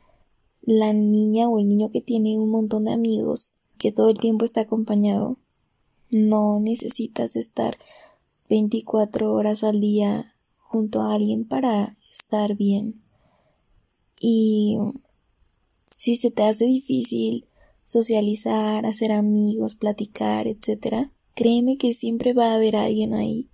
la 0.61 0.93
niña 0.93 1.47
o 1.47 1.59
el 1.59 1.67
niño 1.67 1.91
que 1.91 2.01
tiene 2.01 2.37
un 2.39 2.49
montón 2.49 2.85
de 2.85 2.93
amigos, 2.93 3.53
que 3.77 3.91
todo 3.91 4.09
el 4.09 4.17
tiempo 4.17 4.45
está 4.45 4.61
acompañado. 4.61 5.37
No 6.11 6.59
necesitas 6.59 7.35
estar 7.35 7.77
24 8.49 9.31
horas 9.31 9.63
al 9.63 9.79
día 9.79 10.35
junto 10.57 11.01
a 11.01 11.13
alguien 11.13 11.45
para 11.45 11.97
estar 12.09 12.55
bien. 12.55 13.04
Y 14.27 14.79
si 15.95 16.15
se 16.15 16.31
te 16.31 16.41
hace 16.41 16.65
difícil 16.65 17.45
socializar, 17.83 18.87
hacer 18.87 19.11
amigos, 19.11 19.75
platicar, 19.75 20.47
etc., 20.47 21.11
créeme 21.35 21.77
que 21.77 21.93
siempre 21.93 22.33
va 22.33 22.47
a 22.47 22.55
haber 22.55 22.75
alguien 22.75 23.13
ahí 23.13 23.49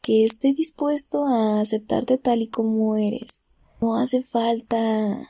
que 0.00 0.24
esté 0.24 0.54
dispuesto 0.54 1.26
a 1.26 1.60
aceptarte 1.60 2.16
tal 2.16 2.40
y 2.40 2.46
como 2.46 2.96
eres. 2.96 3.42
No 3.82 3.94
hace 3.96 4.22
falta 4.22 5.28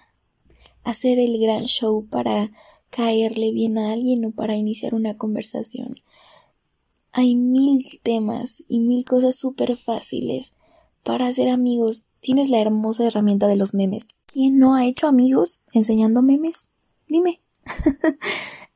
hacer 0.85 1.19
el 1.19 1.41
gran 1.41 1.65
show 1.65 2.07
para 2.07 2.53
caerle 2.91 3.51
bien 3.51 3.77
a 3.77 3.91
alguien 3.91 4.25
o 4.25 4.31
para 4.31 4.55
iniciar 4.55 4.95
una 4.95 5.17
conversación. 5.17 5.97
Hay 7.11 7.35
mil 7.35 7.85
temas 8.05 8.63
y 8.69 8.79
mil 8.79 9.05
cosas 9.05 9.37
súper 9.37 9.77
fáciles 9.77 10.55
para 11.03 11.27
hacer 11.27 11.49
amigos. 11.49 12.05
Tienes 12.21 12.51
la 12.51 12.61
hermosa 12.61 13.07
herramienta 13.07 13.47
de 13.47 13.57
los 13.57 13.75
memes. 13.75 14.07
¿Quién 14.27 14.59
no 14.59 14.75
ha 14.75 14.87
hecho 14.87 15.07
amigos 15.07 15.63
enseñando 15.73 16.23
memes? 16.23 16.71
Dime. 17.09 17.41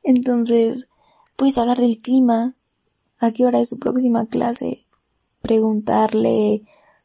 Entonces, 0.03 0.89
puedes 1.35 1.57
hablar 1.57 1.77
del 1.77 1.97
clima, 1.99 2.55
a 3.19 3.31
qué 3.31 3.45
hora 3.45 3.59
es 3.59 3.69
su 3.69 3.79
próxima 3.79 4.25
clase, 4.25 4.85
preguntarle 5.41 6.63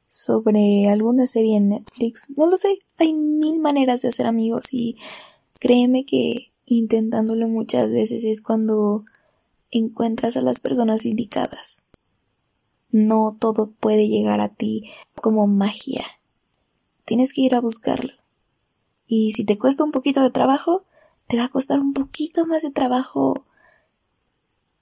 sobre 0.09 0.89
alguna 0.89 1.27
serie 1.27 1.57
en 1.57 1.69
Netflix. 1.69 2.27
No 2.37 2.47
lo 2.47 2.57
sé, 2.57 2.79
hay 2.99 3.13
mil 3.13 3.61
maneras 3.61 4.03
de 4.03 4.09
hacer 4.09 4.27
amigos 4.27 4.73
y 4.73 4.97
créeme 5.61 6.05
que 6.05 6.53
intentándolo 6.67 7.49
muchas 7.49 7.91
veces 7.91 8.25
es 8.25 8.43
cuando 8.43 9.05
encuentras 9.71 10.37
a 10.37 10.41
las 10.41 10.61
personas 10.61 11.05
indicadas. 11.05 11.83
No 12.91 13.37
todo 13.39 13.71
puede 13.71 14.09
llegar 14.09 14.41
a 14.41 14.49
ti 14.49 14.91
como 15.15 15.47
magia. 15.47 16.05
Tienes 17.11 17.33
que 17.33 17.41
ir 17.41 17.57
a 17.57 17.61
buscarlo. 17.61 18.13
Y 19.09 19.33
si 19.33 19.45
te 19.45 19.59
cuesta 19.59 19.83
un 19.83 19.91
poquito 19.91 20.23
de 20.23 20.31
trabajo, 20.31 20.85
te 21.27 21.39
va 21.39 21.47
a 21.47 21.49
costar 21.49 21.81
un 21.81 21.93
poquito 21.93 22.47
más 22.47 22.63
de 22.63 22.71
trabajo 22.71 23.45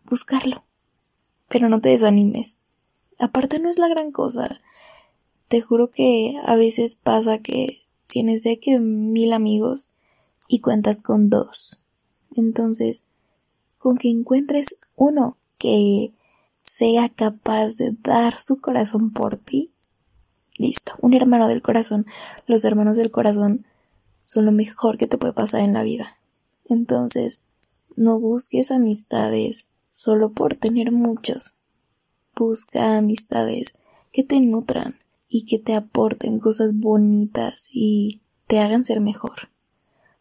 buscarlo. 0.05 0.63
Pero 1.49 1.71
no 1.71 1.81
te 1.81 1.89
desanimes. 1.89 2.59
Aparte 3.19 3.61
no 3.61 3.71
es 3.71 3.79
la 3.79 3.89
gran 3.89 4.13
cosa. 4.13 4.61
Te 5.49 5.63
juro 5.63 5.91
que 5.91 6.35
a 6.45 6.55
veces 6.57 6.97
pasa 6.97 7.39
que 7.39 7.87
tienes 8.09 8.43
de 8.43 8.61
que 8.61 8.79
mil 8.79 9.33
amigos 9.33 9.89
y 10.49 10.61
cuentas 10.61 11.01
con 11.01 11.31
dos. 11.31 11.83
Entonces, 12.37 13.07
con 13.79 13.97
que 13.97 14.11
encuentres 14.11 14.77
uno 14.97 15.39
que 15.57 16.13
sea 16.61 17.09
capaz 17.09 17.79
de 17.79 17.97
dar 18.03 18.37
su 18.37 18.61
corazón 18.61 19.15
por 19.15 19.39
ti, 19.39 19.73
listo, 20.59 20.93
un 21.01 21.15
hermano 21.15 21.49
del 21.49 21.63
corazón. 21.63 22.07
Los 22.47 22.65
hermanos 22.65 22.97
del 22.97 23.11
corazón 23.11 23.65
son 24.25 24.45
lo 24.45 24.53
mejor 24.53 24.99
que 24.99 25.07
te 25.07 25.17
puede 25.17 25.33
pasar 25.33 25.63
en 25.63 25.73
la 25.73 25.83
vida. 25.83 26.19
Entonces, 26.67 27.41
no 27.97 28.21
busques 28.21 28.71
amistades 28.71 29.67
solo 29.89 30.33
por 30.33 30.55
tener 30.55 30.93
muchos. 30.93 31.59
Busca 32.37 32.99
amistades 32.99 33.77
que 34.13 34.23
te 34.23 34.41
nutran 34.41 34.99
y 35.29 35.47
que 35.47 35.59
te 35.59 35.75
aporten 35.75 36.41
cosas 36.41 36.79
bonitas 36.79 37.69
y 37.73 38.23
te 38.47 38.61
hagan 38.61 38.85
ser 38.85 39.01
mejor. 39.01 39.51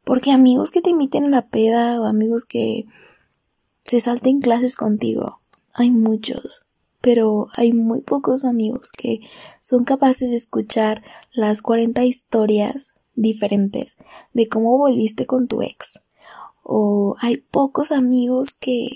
Porque 0.04 0.32
amigos 0.32 0.72
que 0.72 0.82
te 0.82 0.92
imiten 0.92 1.26
a 1.26 1.30
la 1.30 1.48
peda 1.48 2.00
o 2.00 2.06
amigos 2.06 2.46
que 2.46 2.86
se 3.84 4.00
salten 4.00 4.40
clases 4.40 4.76
contigo, 4.76 5.42
hay 5.74 5.92
muchos, 5.92 6.67
pero 7.02 7.48
hay 7.56 7.74
muy 7.74 8.02
pocos 8.02 8.46
amigos 8.46 8.92
que 8.92 9.22
son 9.62 9.84
capaces 9.84 10.30
de 10.30 10.36
escuchar 10.36 11.04
las 11.32 11.62
40 11.62 12.04
historias 12.06 12.94
diferentes 13.16 13.98
de 14.34 14.48
cómo 14.48 14.78
volviste 14.78 15.26
con 15.26 15.48
tu 15.48 15.62
ex, 15.62 16.00
o 16.64 17.16
hay 17.20 17.38
pocos 17.38 17.92
amigos 17.92 18.54
que 18.54 18.90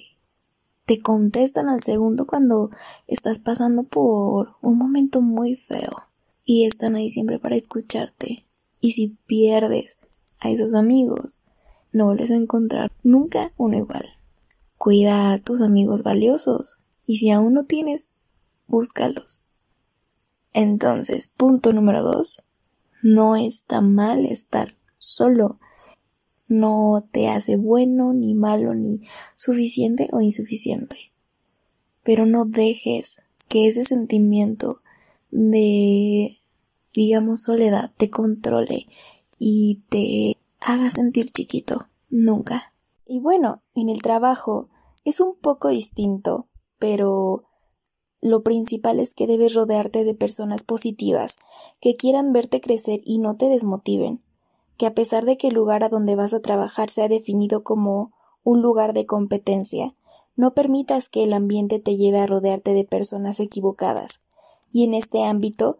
te 0.86 1.00
contestan 1.00 1.70
al 1.70 1.82
segundo 1.82 2.28
cuando 2.28 2.70
estás 3.08 3.40
pasando 3.40 3.84
por 3.84 4.56
un 4.62 4.78
momento 4.78 5.22
muy 5.22 5.56
feo 5.56 5.96
y 6.44 6.66
están 6.66 6.96
ahí 6.96 7.10
siempre 7.10 7.40
para 7.40 7.56
escucharte. 7.56 8.46
Y 8.82 8.92
si 8.92 9.16
pierdes 9.26 10.00
a 10.40 10.50
esos 10.50 10.74
amigos, 10.74 11.44
no 11.94 12.08
vuelves 12.08 12.32
a 12.32 12.36
encontrar 12.36 12.92
nunca 13.04 13.54
uno 13.56 13.78
igual. 13.78 14.06
Cuida 14.78 15.32
a 15.32 15.42
tus 15.42 15.62
amigos 15.62 16.04
valiosos 16.04 16.81
y 17.12 17.18
si 17.18 17.30
aún 17.30 17.54
no 17.54 17.66
tienes, 17.66 18.12
búscalos. 18.68 19.44
Entonces, 20.54 21.28
punto 21.28 21.74
número 21.74 22.04
dos, 22.04 22.44
no 23.04 23.36
está 23.36 23.82
mal 23.82 24.26
estar 24.26 24.78
solo 24.98 25.60
no 26.48 27.08
te 27.12 27.28
hace 27.28 27.58
bueno, 27.58 28.14
ni 28.14 28.34
malo, 28.34 28.74
ni 28.76 29.02
suficiente 29.36 30.08
o 30.14 30.22
insuficiente. 30.22 31.12
Pero 32.02 32.26
no 32.26 32.46
dejes 32.46 33.22
que 33.50 33.68
ese 33.68 33.84
sentimiento 33.84 34.82
de, 35.32 36.40
digamos, 36.94 37.44
soledad 37.44 37.92
te 37.98 38.10
controle 38.10 38.88
y 39.38 39.82
te 39.90 40.38
haga 40.62 40.90
sentir 40.90 41.32
chiquito. 41.32 41.88
Nunca. 42.10 42.74
Y 43.06 43.20
bueno, 43.20 43.64
en 43.74 43.90
el 43.90 44.02
trabajo 44.02 44.70
es 45.06 45.20
un 45.20 45.36
poco 45.36 45.70
distinto, 45.70 46.48
pero 46.82 47.44
lo 48.22 48.42
principal 48.42 49.00
es 49.00 49.14
que 49.14 49.28
debes 49.28 49.54
rodearte 49.54 50.04
de 50.04 50.16
personas 50.16 50.64
positivas, 50.64 51.38
que 51.80 51.94
quieran 51.94 52.34
verte 52.34 52.60
crecer 52.60 53.02
y 53.06 53.20
no 53.20 53.38
te 53.38 53.50
desmotiven, 53.50 54.24
que 54.78 54.88
a 54.88 54.96
pesar 54.96 55.26
de 55.26 55.38
que 55.38 55.50
el 55.50 55.54
lugar 55.54 55.84
a 55.84 55.90
donde 55.90 56.16
vas 56.16 56.34
a 56.34 56.42
trabajar 56.42 56.90
sea 56.90 57.08
definido 57.08 57.64
como 57.64 58.14
un 58.44 58.64
lugar 58.64 58.94
de 58.94 59.06
competencia, 59.06 59.94
no 60.36 60.56
permitas 60.56 61.08
que 61.08 61.22
el 61.24 61.34
ambiente 61.34 61.78
te 61.80 61.98
lleve 61.98 62.20
a 62.20 62.26
rodearte 62.26 62.74
de 62.74 62.84
personas 62.84 63.40
equivocadas. 63.40 64.22
Y 64.72 64.84
en 64.84 64.96
este 64.96 65.24
ámbito, 65.24 65.78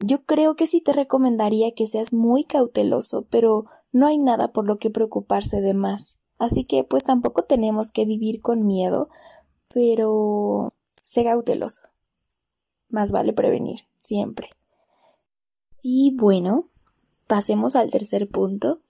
yo 0.00 0.24
creo 0.24 0.56
que 0.56 0.66
sí 0.66 0.80
te 0.80 0.92
recomendaría 0.92 1.74
que 1.74 1.86
seas 1.86 2.12
muy 2.12 2.42
cauteloso, 2.42 3.24
pero 3.30 3.66
no 3.92 4.08
hay 4.08 4.18
nada 4.18 4.52
por 4.52 4.66
lo 4.66 4.78
que 4.78 4.90
preocuparse 4.90 5.60
de 5.60 5.74
más. 5.74 6.18
Así 6.38 6.64
que 6.64 6.82
pues 6.82 7.04
tampoco 7.04 7.42
tenemos 7.42 7.92
que 7.92 8.06
vivir 8.06 8.40
con 8.40 8.66
miedo, 8.66 9.10
pero 9.72 10.72
sé 11.02 11.24
cauteloso. 11.24 11.82
Más 12.88 13.12
vale 13.12 13.32
prevenir, 13.32 13.80
siempre. 13.98 14.48
Y 15.82 16.14
bueno, 16.16 16.68
pasemos 17.26 17.76
al 17.76 17.90
tercer 17.90 18.28
punto, 18.28 18.80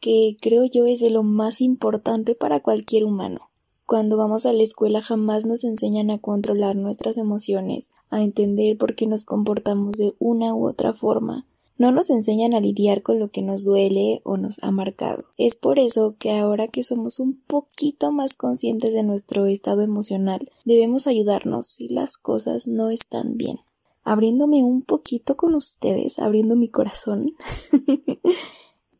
que 0.00 0.36
creo 0.40 0.64
yo 0.64 0.86
es 0.86 1.00
de 1.00 1.10
lo 1.10 1.22
más 1.22 1.60
importante 1.60 2.34
para 2.34 2.60
cualquier 2.60 3.04
humano. 3.04 3.50
Cuando 3.86 4.16
vamos 4.16 4.46
a 4.46 4.52
la 4.52 4.64
escuela 4.64 5.00
jamás 5.00 5.46
nos 5.46 5.62
enseñan 5.62 6.10
a 6.10 6.18
controlar 6.18 6.74
nuestras 6.74 7.18
emociones, 7.18 7.90
a 8.10 8.22
entender 8.22 8.76
por 8.76 8.96
qué 8.96 9.06
nos 9.06 9.24
comportamos 9.24 9.96
de 9.96 10.14
una 10.18 10.54
u 10.54 10.68
otra 10.68 10.92
forma, 10.92 11.46
no 11.78 11.92
nos 11.92 12.10
enseñan 12.10 12.54
a 12.54 12.60
lidiar 12.60 13.02
con 13.02 13.18
lo 13.18 13.30
que 13.30 13.42
nos 13.42 13.64
duele 13.64 14.20
o 14.24 14.36
nos 14.36 14.62
ha 14.62 14.70
marcado. 14.70 15.24
Es 15.36 15.56
por 15.56 15.78
eso 15.78 16.16
que 16.18 16.32
ahora 16.32 16.68
que 16.68 16.82
somos 16.82 17.20
un 17.20 17.36
poquito 17.46 18.12
más 18.12 18.34
conscientes 18.34 18.94
de 18.94 19.02
nuestro 19.02 19.46
estado 19.46 19.82
emocional, 19.82 20.50
debemos 20.64 21.06
ayudarnos 21.06 21.66
si 21.66 21.88
las 21.88 22.16
cosas 22.16 22.66
no 22.66 22.90
están 22.90 23.36
bien. 23.36 23.58
Abriéndome 24.04 24.62
un 24.62 24.82
poquito 24.82 25.36
con 25.36 25.54
ustedes, 25.54 26.18
abriendo 26.18 26.56
mi 26.56 26.68
corazón. 26.68 27.34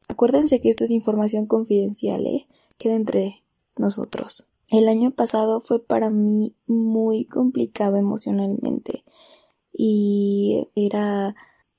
Acuérdense 0.08 0.60
que 0.60 0.68
esto 0.68 0.84
es 0.84 0.90
información 0.90 1.46
confidencial, 1.46 2.26
¿eh? 2.26 2.46
Queda 2.78 2.94
entre 2.94 3.42
nosotros. 3.76 4.48
El 4.70 4.88
año 4.88 5.12
pasado 5.12 5.60
fue 5.60 5.78
para 5.78 6.10
mí 6.10 6.54
muy 6.66 7.24
complicado 7.24 7.96
emocionalmente 7.96 9.04
y 9.72 10.68
era 10.74 11.36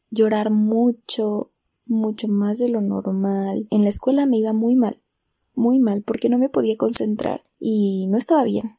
llorar 0.09 0.51
mucho, 0.51 1.51
mucho 1.85 2.27
más 2.27 2.57
de 2.57 2.69
lo 2.69 2.81
normal. 2.81 3.67
En 3.71 3.83
la 3.83 3.89
escuela 3.89 4.25
me 4.25 4.37
iba 4.37 4.53
muy 4.53 4.75
mal, 4.75 4.95
muy 5.55 5.79
mal, 5.79 6.03
porque 6.03 6.29
no 6.29 6.37
me 6.37 6.49
podía 6.49 6.77
concentrar 6.77 7.43
y 7.59 8.07
no 8.07 8.17
estaba 8.17 8.43
bien. 8.43 8.77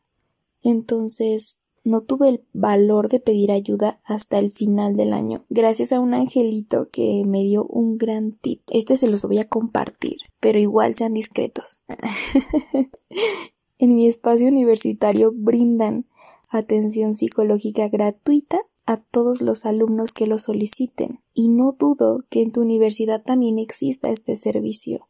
Entonces 0.62 1.60
no 1.84 2.02
tuve 2.02 2.28
el 2.28 2.44
valor 2.52 3.08
de 3.08 3.18
pedir 3.18 3.50
ayuda 3.50 4.00
hasta 4.04 4.38
el 4.38 4.50
final 4.50 4.94
del 4.94 5.14
año, 5.14 5.46
gracias 5.48 5.92
a 5.92 6.00
un 6.00 6.12
angelito 6.12 6.90
que 6.90 7.22
me 7.26 7.42
dio 7.42 7.64
un 7.64 7.96
gran 7.96 8.32
tip. 8.32 8.62
Este 8.68 8.96
se 8.96 9.08
los 9.08 9.24
voy 9.24 9.38
a 9.38 9.48
compartir, 9.48 10.16
pero 10.38 10.58
igual 10.58 10.94
sean 10.94 11.14
discretos. 11.14 11.82
en 13.78 13.94
mi 13.94 14.06
espacio 14.06 14.48
universitario 14.48 15.32
brindan 15.34 16.06
atención 16.50 17.14
psicológica 17.14 17.88
gratuita 17.88 18.58
a 18.88 18.96
todos 18.96 19.42
los 19.42 19.66
alumnos 19.66 20.14
que 20.14 20.26
lo 20.26 20.38
soliciten, 20.38 21.20
y 21.34 21.48
no 21.48 21.76
dudo 21.78 22.24
que 22.30 22.40
en 22.40 22.52
tu 22.52 22.62
universidad 22.62 23.22
también 23.22 23.58
exista 23.58 24.08
este 24.08 24.34
servicio. 24.34 25.08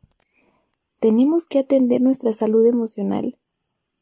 Tenemos 0.99 1.47
que 1.47 1.61
atender 1.61 2.01
nuestra 2.01 2.33
salud 2.33 2.67
emocional. 2.67 3.39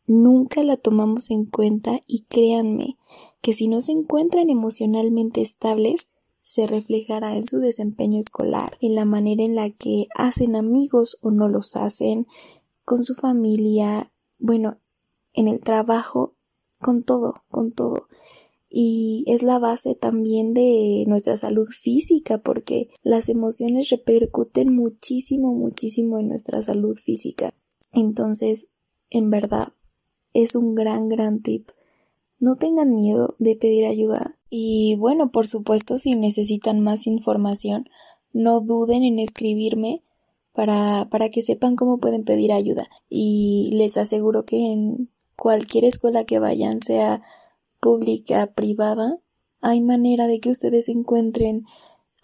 Nunca 0.06 0.62
la 0.62 0.78
tomamos 0.78 1.30
en 1.30 1.44
cuenta 1.44 2.00
y 2.06 2.22
créanme 2.22 2.96
que 3.42 3.52
si 3.52 3.68
no 3.68 3.82
se 3.82 3.92
encuentran 3.92 4.48
emocionalmente 4.48 5.42
estables, 5.42 6.08
se 6.40 6.66
reflejará 6.66 7.36
en 7.36 7.46
su 7.46 7.58
desempeño 7.58 8.18
escolar, 8.18 8.78
en 8.80 8.94
la 8.94 9.04
manera 9.04 9.44
en 9.44 9.56
la 9.56 9.68
que 9.68 10.06
hacen 10.14 10.56
amigos 10.56 11.18
o 11.20 11.30
no 11.30 11.50
los 11.50 11.76
hacen, 11.76 12.26
con 12.86 13.04
su 13.04 13.14
familia, 13.14 14.10
bueno, 14.38 14.80
en 15.34 15.48
el 15.48 15.60
trabajo, 15.60 16.34
con 16.80 17.02
todo, 17.02 17.34
con 17.50 17.72
todo 17.72 18.06
y 18.68 19.24
es 19.26 19.42
la 19.42 19.58
base 19.58 19.94
también 19.94 20.52
de 20.52 21.04
nuestra 21.06 21.36
salud 21.36 21.68
física 21.68 22.38
porque 22.38 22.88
las 23.02 23.28
emociones 23.28 23.90
repercuten 23.90 24.74
muchísimo, 24.74 25.54
muchísimo 25.54 26.18
en 26.18 26.28
nuestra 26.28 26.62
salud 26.62 26.96
física. 26.96 27.54
Entonces, 27.92 28.68
en 29.10 29.30
verdad, 29.30 29.68
es 30.32 30.54
un 30.54 30.74
gran, 30.74 31.08
gran 31.08 31.42
tip. 31.42 31.70
No 32.38 32.56
tengan 32.56 32.94
miedo 32.94 33.36
de 33.38 33.56
pedir 33.56 33.86
ayuda. 33.86 34.36
Y 34.50 34.96
bueno, 34.96 35.30
por 35.30 35.46
supuesto, 35.46 35.96
si 35.96 36.14
necesitan 36.14 36.80
más 36.80 37.06
información, 37.06 37.88
no 38.32 38.60
duden 38.60 39.02
en 39.02 39.18
escribirme 39.18 40.02
para, 40.52 41.08
para 41.10 41.30
que 41.30 41.42
sepan 41.42 41.76
cómo 41.76 41.98
pueden 41.98 42.24
pedir 42.24 42.52
ayuda. 42.52 42.88
Y 43.08 43.70
les 43.74 43.96
aseguro 43.96 44.44
que 44.44 44.72
en 44.72 45.08
cualquier 45.36 45.84
escuela 45.84 46.24
que 46.24 46.38
vayan, 46.38 46.80
sea 46.80 47.22
pública, 47.86 48.48
privada, 48.48 49.20
hay 49.60 49.80
manera 49.80 50.26
de 50.26 50.40
que 50.40 50.50
ustedes 50.50 50.88
encuentren 50.88 51.66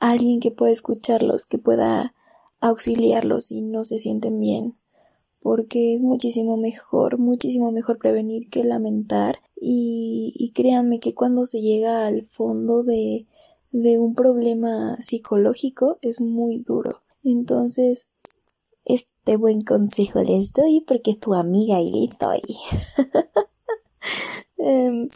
alguien 0.00 0.40
que 0.40 0.50
pueda 0.50 0.72
escucharlos, 0.72 1.46
que 1.46 1.58
pueda 1.58 2.16
auxiliarlos 2.58 3.46
si 3.46 3.60
no 3.60 3.84
se 3.84 4.00
sienten 4.00 4.40
bien, 4.40 4.76
porque 5.40 5.94
es 5.94 6.02
muchísimo 6.02 6.56
mejor, 6.56 7.18
muchísimo 7.18 7.70
mejor 7.70 7.98
prevenir 7.98 8.50
que 8.50 8.64
lamentar 8.64 9.36
y, 9.54 10.34
y 10.34 10.50
créanme 10.50 10.98
que 10.98 11.14
cuando 11.14 11.46
se 11.46 11.60
llega 11.60 12.08
al 12.08 12.26
fondo 12.26 12.82
de, 12.82 13.28
de 13.70 14.00
un 14.00 14.16
problema 14.16 14.96
psicológico 14.96 15.98
es 16.02 16.20
muy 16.20 16.58
duro. 16.58 17.02
Entonces, 17.22 18.08
este 18.84 19.36
buen 19.36 19.60
consejo 19.60 20.24
les 20.24 20.52
doy 20.52 20.80
porque 20.80 21.14
tu 21.14 21.34
amiga 21.34 21.80
y 21.80 21.92
le 21.92 22.12
doy. 22.18 22.42
Em, 24.64 25.08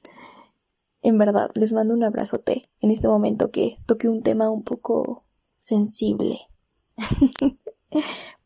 en 1.08 1.18
verdad, 1.18 1.50
les 1.54 1.72
mando 1.72 1.94
un 1.94 2.02
abrazote 2.02 2.68
en 2.80 2.90
este 2.90 3.06
momento 3.06 3.52
que 3.52 3.78
toque 3.86 4.08
un 4.08 4.22
tema 4.22 4.50
un 4.50 4.64
poco 4.64 5.24
sensible. 5.60 6.40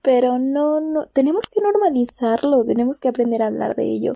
Pero 0.03 0.39
no, 0.39 0.81
no, 0.81 1.07
tenemos 1.07 1.47
que 1.49 1.63
normalizarlo, 1.63 2.65
tenemos 2.67 3.01
que 3.01 3.09
aprender 3.09 3.43
a 3.43 3.47
hablar 3.47 3.77
de 3.77 3.85
ello 3.85 4.15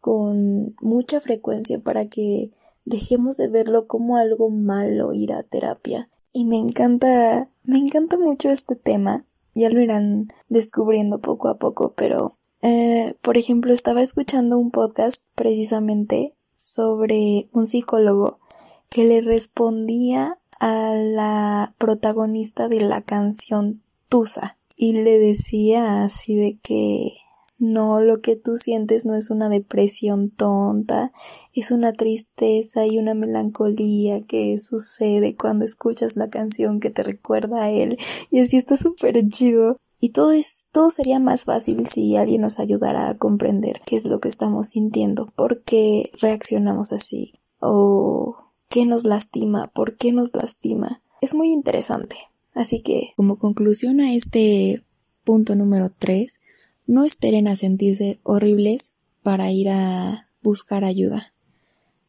con 0.00 0.76
mucha 0.82 1.20
frecuencia 1.20 1.80
para 1.80 2.06
que 2.06 2.50
dejemos 2.84 3.38
de 3.38 3.48
verlo 3.48 3.86
como 3.86 4.18
algo 4.18 4.50
malo 4.50 5.14
ir 5.14 5.32
a 5.32 5.42
terapia. 5.42 6.10
Y 6.32 6.44
me 6.44 6.58
encanta, 6.58 7.50
me 7.64 7.78
encanta 7.78 8.18
mucho 8.18 8.50
este 8.50 8.76
tema. 8.76 9.24
Ya 9.54 9.70
lo 9.70 9.80
irán 9.80 10.28
descubriendo 10.50 11.20
poco 11.20 11.48
a 11.48 11.58
poco, 11.58 11.94
pero, 11.96 12.36
eh, 12.60 13.14
por 13.22 13.38
ejemplo, 13.38 13.72
estaba 13.72 14.02
escuchando 14.02 14.58
un 14.58 14.70
podcast 14.70 15.24
precisamente 15.34 16.35
sobre 16.56 17.48
un 17.52 17.66
psicólogo 17.66 18.40
que 18.88 19.04
le 19.04 19.20
respondía 19.20 20.38
a 20.58 20.94
la 20.94 21.74
protagonista 21.78 22.68
de 22.68 22.80
la 22.80 23.02
canción 23.02 23.82
Tusa 24.08 24.56
y 24.76 24.92
le 24.92 25.18
decía 25.18 26.04
así 26.04 26.34
de 26.34 26.58
que 26.62 27.14
no, 27.58 28.02
lo 28.02 28.18
que 28.18 28.36
tú 28.36 28.56
sientes 28.56 29.06
no 29.06 29.14
es 29.14 29.30
una 29.30 29.48
depresión 29.48 30.30
tonta, 30.30 31.12
es 31.54 31.70
una 31.70 31.94
tristeza 31.94 32.86
y 32.86 32.98
una 32.98 33.14
melancolía 33.14 34.24
que 34.26 34.58
sucede 34.58 35.36
cuando 35.36 35.64
escuchas 35.64 36.16
la 36.16 36.28
canción 36.28 36.80
que 36.80 36.90
te 36.90 37.02
recuerda 37.02 37.64
a 37.64 37.70
él. 37.70 37.96
Y 38.30 38.40
así 38.40 38.58
está 38.58 38.76
súper 38.76 39.26
chido. 39.28 39.78
Y 40.06 40.10
todo 40.10 40.30
es, 40.30 40.66
todo 40.70 40.92
sería 40.92 41.18
más 41.18 41.46
fácil 41.46 41.88
si 41.88 42.16
alguien 42.16 42.42
nos 42.42 42.60
ayudara 42.60 43.08
a 43.08 43.18
comprender 43.18 43.80
qué 43.84 43.96
es 43.96 44.04
lo 44.04 44.20
que 44.20 44.28
estamos 44.28 44.68
sintiendo, 44.68 45.26
por 45.34 45.64
qué 45.64 46.12
reaccionamos 46.20 46.92
así, 46.92 47.32
o 47.58 48.36
qué 48.68 48.86
nos 48.86 49.02
lastima, 49.04 49.66
por 49.74 49.96
qué 49.96 50.12
nos 50.12 50.32
lastima. 50.32 51.02
Es 51.20 51.34
muy 51.34 51.50
interesante. 51.50 52.14
Así 52.54 52.82
que, 52.82 53.14
como 53.16 53.36
conclusión 53.36 54.00
a 54.00 54.14
este 54.14 54.84
punto 55.24 55.56
número 55.56 55.90
3, 55.90 56.40
no 56.86 57.02
esperen 57.02 57.48
a 57.48 57.56
sentirse 57.56 58.20
horribles 58.22 58.92
para 59.24 59.50
ir 59.50 59.70
a 59.70 60.28
buscar 60.40 60.84
ayuda. 60.84 61.34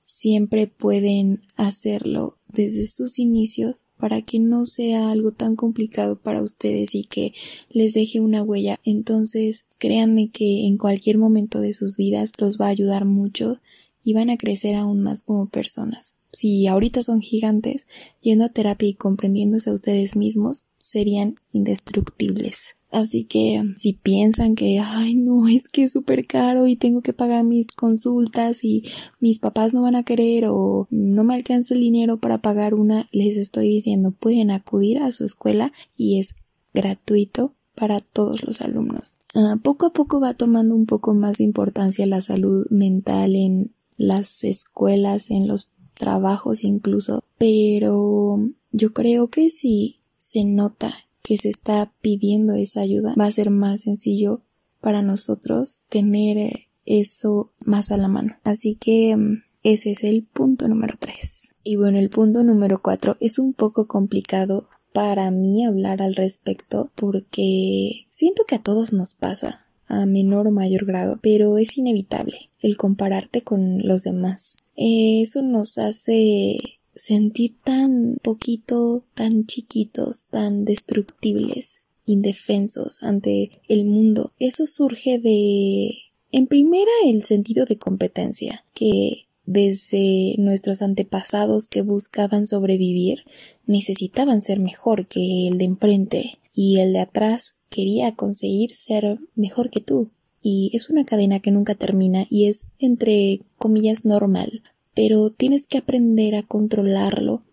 Siempre 0.04 0.68
pueden 0.68 1.42
hacerlo 1.56 2.37
desde 2.54 2.86
sus 2.86 3.20
inicios 3.20 3.86
para 3.98 4.22
que 4.22 4.40
no 4.40 4.66
sea 4.66 5.12
algo 5.12 5.32
tan 5.32 5.56
complicado 5.56 6.20
para 6.22 6.42
ustedes 6.42 6.96
y 6.96 7.04
que 7.04 7.34
les 7.70 7.94
deje 7.94 8.20
una 8.20 8.44
huella. 8.44 8.80
Entonces, 8.86 9.66
créanme 9.80 10.30
que 10.30 10.68
en 10.68 10.78
cualquier 10.78 11.18
momento 11.18 11.60
de 11.60 11.74
sus 11.74 11.98
vidas 11.98 12.34
los 12.38 12.58
va 12.60 12.68
a 12.68 12.70
ayudar 12.70 13.06
mucho 13.06 13.60
y 14.04 14.14
van 14.14 14.30
a 14.30 14.38
crecer 14.38 14.76
aún 14.76 15.02
más 15.02 15.24
como 15.24 15.50
personas. 15.50 16.16
Si 16.32 16.68
ahorita 16.68 17.04
son 17.04 17.20
gigantes, 17.20 17.88
yendo 18.22 18.46
a 18.46 18.50
terapia 18.50 18.88
y 18.88 18.94
comprendiéndose 18.94 19.70
a 19.70 19.74
ustedes 19.74 20.16
mismos, 20.16 20.66
serían 20.78 21.36
indestructibles. 21.52 22.77
Así 22.91 23.26
que 23.26 23.62
si 23.76 23.93
piensan 23.93 24.56
que, 24.56 24.80
ay, 24.80 25.15
no, 25.15 25.47
es 25.47 25.67
que 25.67 25.84
es 25.84 25.93
súper 25.93 26.26
caro 26.26 26.67
y 26.67 26.76
tengo 26.76 27.02
que 27.02 27.13
pagar 27.13 27.43
mis 27.43 27.67
consultas 27.67 28.63
y 28.63 28.84
mis 29.19 29.39
papás 29.39 29.73
no 29.73 29.82
van 29.82 29.95
a 29.95 30.04
querer 30.04 30.45
o 30.47 30.88
no 30.89 31.23
me 31.23 31.36
alcanza 31.36 31.73
el 31.73 31.82
dinero 31.82 32.17
para 32.17 32.38
pagar 32.38 32.73
una, 32.73 33.10
les 33.12 33.36
estoy 33.38 33.69
diciendo, 33.69 34.12
pueden 34.12 34.52
acudir 34.52 35.00
a 35.00 35.12
su 35.12 35.26
escuela 35.26 35.73
y 35.97 36.19
es 36.19 36.36
gratuito 36.73 37.54
para 37.76 38.00
todos 38.00 38.43
los 38.43 38.62
alumnos. 38.62 39.13
Ah, 39.36 39.58
poco 39.62 39.88
a 39.88 39.93
poco 39.93 40.21
va 40.21 40.34
tomando 40.34 40.73
un 40.76 40.86
poco 40.86 41.13
más 41.13 41.38
de 41.38 41.43
importancia 41.43 42.06
la 42.06 42.21
salud 42.21 42.65
mental 42.69 43.36
en 43.36 43.73
las 43.97 44.43
escuelas, 44.43 45.30
en 45.30 45.47
los 45.47 45.71
trabajos 45.93 46.63
incluso, 46.63 47.23
pero 47.38 48.38
yo 48.71 48.93
creo 48.93 49.28
que 49.28 49.50
si 49.50 49.97
se 50.15 50.43
nota 50.45 50.93
que 51.28 51.38
se 51.38 51.50
está 51.50 51.92
pidiendo 52.00 52.54
esa 52.54 52.80
ayuda, 52.80 53.13
va 53.20 53.26
a 53.26 53.32
ser 53.34 53.50
más 53.50 53.82
sencillo 53.82 54.44
para 54.80 55.02
nosotros 55.02 55.82
tener 55.90 56.38
eh, 56.38 56.68
eso 56.86 57.52
más 57.66 57.92
a 57.92 57.98
la 57.98 58.08
mano. 58.08 58.38
Así 58.46 58.76
que 58.76 59.13
mm, 59.18 59.44
ese 59.62 59.92
es 59.92 60.06
el 60.06 60.24
punto 60.24 60.70
número 60.70 60.96
3. 60.98 61.56
Y 61.63 61.76
bueno, 61.76 62.00
el 62.00 62.10
punto 62.10 62.44
número 62.44 62.82
4 62.82 63.18
es 63.20 63.40
un 63.40 63.54
poco 63.54 63.88
complicado 63.88 64.70
para 64.94 65.30
mí 65.30 65.66
hablar 65.66 66.02
al 66.02 66.16
respecto 66.16 66.94
porque 66.96 68.06
siento 68.10 68.44
que 68.48 68.56
a 68.56 68.63
todos 68.63 68.94
nos 68.94 69.13
pasa 69.13 69.66
a 69.90 70.06
menor 70.06 70.48
o 70.48 70.52
mayor 70.52 70.86
grado, 70.86 71.20
pero 71.22 71.58
es 71.58 71.78
inevitable 71.78 72.38
el 72.62 72.78
compararte 72.78 73.42
con 73.42 73.80
los 73.80 74.04
demás. 74.04 74.56
Eso 74.78 75.42
nos 75.42 75.78
hace 75.78 76.58
sentir 76.98 77.56
tan 77.64 78.18
poquito, 78.22 79.04
tan 79.14 79.46
chiquitos, 79.46 80.28
tan 80.30 80.66
destructibles, 80.66 81.82
indefensos 82.06 83.04
ante 83.04 83.62
el 83.68 83.86
mundo. 83.86 84.34
Eso 84.40 84.66
surge 84.68 85.20
de, 85.20 85.92
en 86.32 86.48
primera, 86.48 86.92
el 87.06 87.24
sentido 87.24 87.66
de 87.66 87.78
competencia, 87.78 88.66
que 88.74 89.28
desde 89.46 90.36
nuestros 90.38 90.82
antepasados 90.82 91.68
que 91.68 91.82
buscaban 91.82 92.46
sobrevivir 92.46 93.24
necesitaban 93.66 94.42
ser 94.42 94.60
mejor 94.60 95.08
que 95.08 95.48
el 95.48 95.58
de 95.58 95.66
enfrente 95.66 96.40
y 96.54 96.80
el 96.80 96.94
de 96.94 97.00
atrás 97.00 97.58
quería 97.70 98.14
conseguir 98.14 98.76
ser 98.76 99.20
mejor 99.36 99.70
que 99.70 99.80
tú. 99.80 100.10
Y 100.42 100.72
es 100.74 100.90
una 100.90 101.06
cadena 101.06 101.40
que 101.40 101.52
nunca 101.52 101.76
termina 101.76 102.26
y 102.30 102.48
es 102.48 102.68
entre 102.80 103.42
comillas 103.58 104.06
normal, 104.06 104.64
pero 104.98 105.30
tienes 105.30 105.68
que 105.68 105.78
aprender 105.78 106.34
a 106.34 106.42
controlarlo 106.42 107.44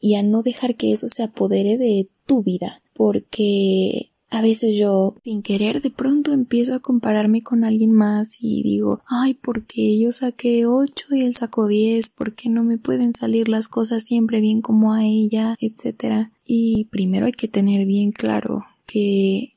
y 0.00 0.14
a 0.14 0.22
no 0.22 0.44
dejar 0.44 0.76
que 0.76 0.92
eso 0.92 1.08
se 1.08 1.24
apodere 1.24 1.76
de 1.76 2.08
tu 2.26 2.44
vida, 2.44 2.80
porque 2.94 4.12
a 4.30 4.40
veces 4.40 4.78
yo, 4.78 5.16
sin 5.24 5.42
querer, 5.42 5.82
de 5.82 5.90
pronto 5.90 6.32
empiezo 6.32 6.76
a 6.76 6.78
compararme 6.78 7.42
con 7.42 7.64
alguien 7.64 7.90
más 7.90 8.36
y 8.40 8.62
digo, 8.62 9.02
ay, 9.08 9.34
porque 9.34 9.98
yo 9.98 10.12
saqué 10.12 10.64
8 10.64 11.16
y 11.16 11.22
él 11.22 11.34
sacó 11.34 11.66
10, 11.66 12.10
¿por 12.10 12.36
qué 12.36 12.48
no 12.48 12.62
me 12.62 12.78
pueden 12.78 13.14
salir 13.14 13.48
las 13.48 13.66
cosas 13.66 14.04
siempre 14.04 14.40
bien 14.40 14.62
como 14.62 14.92
a 14.92 15.04
ella, 15.04 15.56
etcétera? 15.58 16.30
Y 16.46 16.84
primero 16.92 17.26
hay 17.26 17.32
que 17.32 17.48
tener 17.48 17.84
bien 17.84 18.12
claro 18.12 18.62
que 18.86 19.54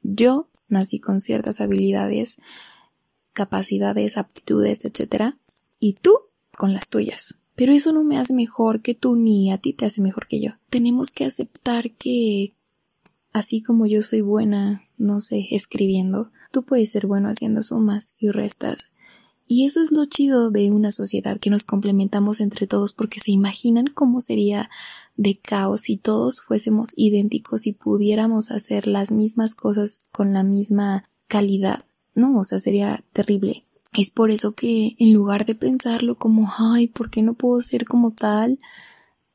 yo 0.00 0.48
nací 0.66 0.98
con 0.98 1.20
ciertas 1.20 1.60
habilidades, 1.60 2.38
capacidades, 3.34 4.16
aptitudes, 4.16 4.86
etcétera, 4.86 5.38
y 5.78 5.92
tú 5.92 6.14
con 6.56 6.72
las 6.72 6.88
tuyas. 6.88 7.36
Pero 7.54 7.72
eso 7.72 7.92
no 7.92 8.04
me 8.04 8.18
hace 8.18 8.34
mejor 8.34 8.82
que 8.82 8.94
tú 8.94 9.16
ni 9.16 9.50
a 9.50 9.58
ti 9.58 9.72
te 9.72 9.86
hace 9.86 10.02
mejor 10.02 10.26
que 10.26 10.40
yo. 10.40 10.52
Tenemos 10.68 11.10
que 11.10 11.24
aceptar 11.24 11.90
que 11.92 12.54
así 13.32 13.62
como 13.62 13.86
yo 13.86 14.02
soy 14.02 14.20
buena, 14.20 14.82
no 14.98 15.20
sé, 15.20 15.48
escribiendo, 15.50 16.32
tú 16.52 16.64
puedes 16.64 16.90
ser 16.90 17.06
bueno 17.06 17.28
haciendo 17.28 17.62
sumas 17.62 18.14
y 18.18 18.30
restas. 18.30 18.90
Y 19.48 19.64
eso 19.64 19.80
es 19.80 19.92
lo 19.92 20.04
chido 20.06 20.50
de 20.50 20.72
una 20.72 20.90
sociedad 20.90 21.38
que 21.38 21.50
nos 21.50 21.64
complementamos 21.64 22.40
entre 22.40 22.66
todos 22.66 22.92
porque 22.92 23.20
se 23.20 23.30
imaginan 23.30 23.86
cómo 23.86 24.20
sería 24.20 24.68
de 25.16 25.38
caos 25.38 25.82
si 25.82 25.96
todos 25.96 26.42
fuésemos 26.42 26.90
idénticos 26.96 27.66
y 27.66 27.72
pudiéramos 27.72 28.50
hacer 28.50 28.88
las 28.88 29.12
mismas 29.12 29.54
cosas 29.54 30.00
con 30.10 30.32
la 30.32 30.42
misma 30.42 31.04
calidad. 31.28 31.84
No, 32.14 32.38
o 32.38 32.44
sea, 32.44 32.58
sería 32.58 33.04
terrible. 33.12 33.64
Es 33.96 34.10
por 34.10 34.30
eso 34.30 34.52
que 34.52 34.94
en 34.98 35.14
lugar 35.14 35.46
de 35.46 35.54
pensarlo 35.54 36.18
como, 36.18 36.52
ay, 36.58 36.88
¿por 36.88 37.10
qué 37.10 37.22
no 37.22 37.34
puedo 37.34 37.60
ser 37.62 37.86
como 37.86 38.12
tal? 38.12 38.60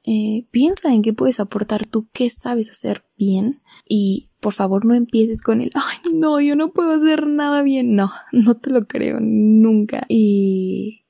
Eh, 0.04 0.48
piensa 0.52 0.94
en 0.94 1.02
qué 1.02 1.14
puedes 1.14 1.40
aportar 1.40 1.86
tú, 1.86 2.08
qué 2.12 2.30
sabes 2.30 2.72
hacer 2.72 3.04
bien 3.18 3.62
y 3.88 4.30
por 4.40 4.54
favor 4.54 4.84
no 4.86 4.96
empieces 4.96 5.42
con 5.42 5.62
el, 5.62 5.72
ay, 5.76 6.14
no, 6.14 6.42
yo 6.42 6.56
no 6.56 6.74
puedo 6.74 6.92
hacer 6.92 7.28
nada 7.28 7.64
bien. 7.64 7.96
No, 7.96 8.12
no 8.32 8.56
te 8.56 8.70
lo 8.70 8.88
creo 8.88 9.18
nunca. 9.20 10.06
Y 10.08 11.06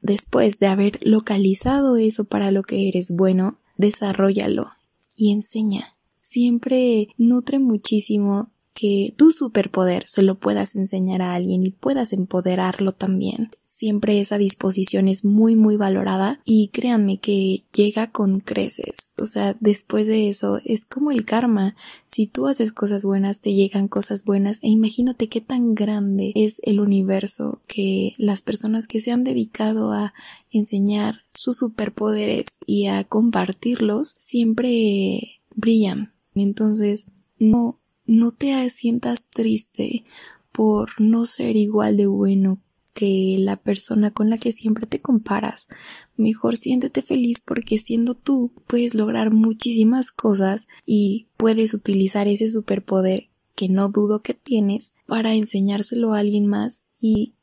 después 0.00 0.58
de 0.58 0.66
haber 0.66 0.98
localizado 1.02 1.96
eso 1.96 2.24
para 2.24 2.50
lo 2.50 2.62
que 2.62 2.88
eres 2.88 3.12
bueno, 3.14 3.60
desarrollalo 3.76 4.70
y 5.14 5.32
enseña. 5.32 5.96
Siempre 6.20 7.08
nutre 7.18 7.60
muchísimo 7.60 8.52
que 8.76 9.14
tu 9.16 9.32
superpoder 9.32 10.04
se 10.06 10.22
lo 10.22 10.34
puedas 10.34 10.76
enseñar 10.76 11.22
a 11.22 11.32
alguien 11.32 11.62
y 11.62 11.70
puedas 11.70 12.12
empoderarlo 12.12 12.92
también. 12.92 13.50
Siempre 13.66 14.20
esa 14.20 14.36
disposición 14.36 15.08
es 15.08 15.24
muy 15.24 15.56
muy 15.56 15.76
valorada 15.76 16.40
y 16.44 16.68
créanme 16.68 17.18
que 17.18 17.64
llega 17.74 18.10
con 18.10 18.40
creces. 18.40 19.12
O 19.16 19.24
sea, 19.24 19.56
después 19.60 20.06
de 20.06 20.28
eso 20.28 20.60
es 20.64 20.84
como 20.84 21.10
el 21.10 21.24
karma. 21.24 21.74
Si 22.06 22.26
tú 22.26 22.46
haces 22.46 22.70
cosas 22.70 23.02
buenas 23.02 23.40
te 23.40 23.54
llegan 23.54 23.88
cosas 23.88 24.24
buenas 24.24 24.58
e 24.62 24.68
imagínate 24.68 25.28
qué 25.28 25.40
tan 25.40 25.74
grande 25.74 26.32
es 26.34 26.60
el 26.62 26.78
universo 26.78 27.62
que 27.66 28.12
las 28.18 28.42
personas 28.42 28.86
que 28.86 29.00
se 29.00 29.10
han 29.10 29.24
dedicado 29.24 29.92
a 29.92 30.12
enseñar 30.50 31.22
sus 31.32 31.56
superpoderes 31.56 32.44
y 32.66 32.86
a 32.86 33.04
compartirlos 33.04 34.14
siempre 34.18 35.40
brillan. 35.54 36.12
Entonces, 36.34 37.06
no 37.38 37.80
no 38.06 38.30
te 38.30 38.68
sientas 38.70 39.24
triste 39.24 40.04
por 40.52 41.00
no 41.00 41.26
ser 41.26 41.56
igual 41.56 41.96
de 41.96 42.06
bueno 42.06 42.60
que 42.94 43.36
la 43.38 43.56
persona 43.56 44.10
con 44.10 44.30
la 44.30 44.38
que 44.38 44.52
siempre 44.52 44.86
te 44.86 45.00
comparas. 45.00 45.68
Mejor 46.16 46.56
siéntete 46.56 47.02
feliz 47.02 47.42
porque 47.44 47.78
siendo 47.78 48.14
tú 48.14 48.50
puedes 48.66 48.94
lograr 48.94 49.32
muchísimas 49.32 50.12
cosas 50.12 50.66
y 50.86 51.26
puedes 51.36 51.74
utilizar 51.74 52.26
ese 52.26 52.48
superpoder 52.48 53.28
que 53.54 53.68
no 53.68 53.90
dudo 53.90 54.22
que 54.22 54.32
tienes 54.32 54.94
para 55.06 55.34
enseñárselo 55.34 56.14
a 56.14 56.20
alguien 56.20 56.46
más 56.46 56.84
y 56.98 57.34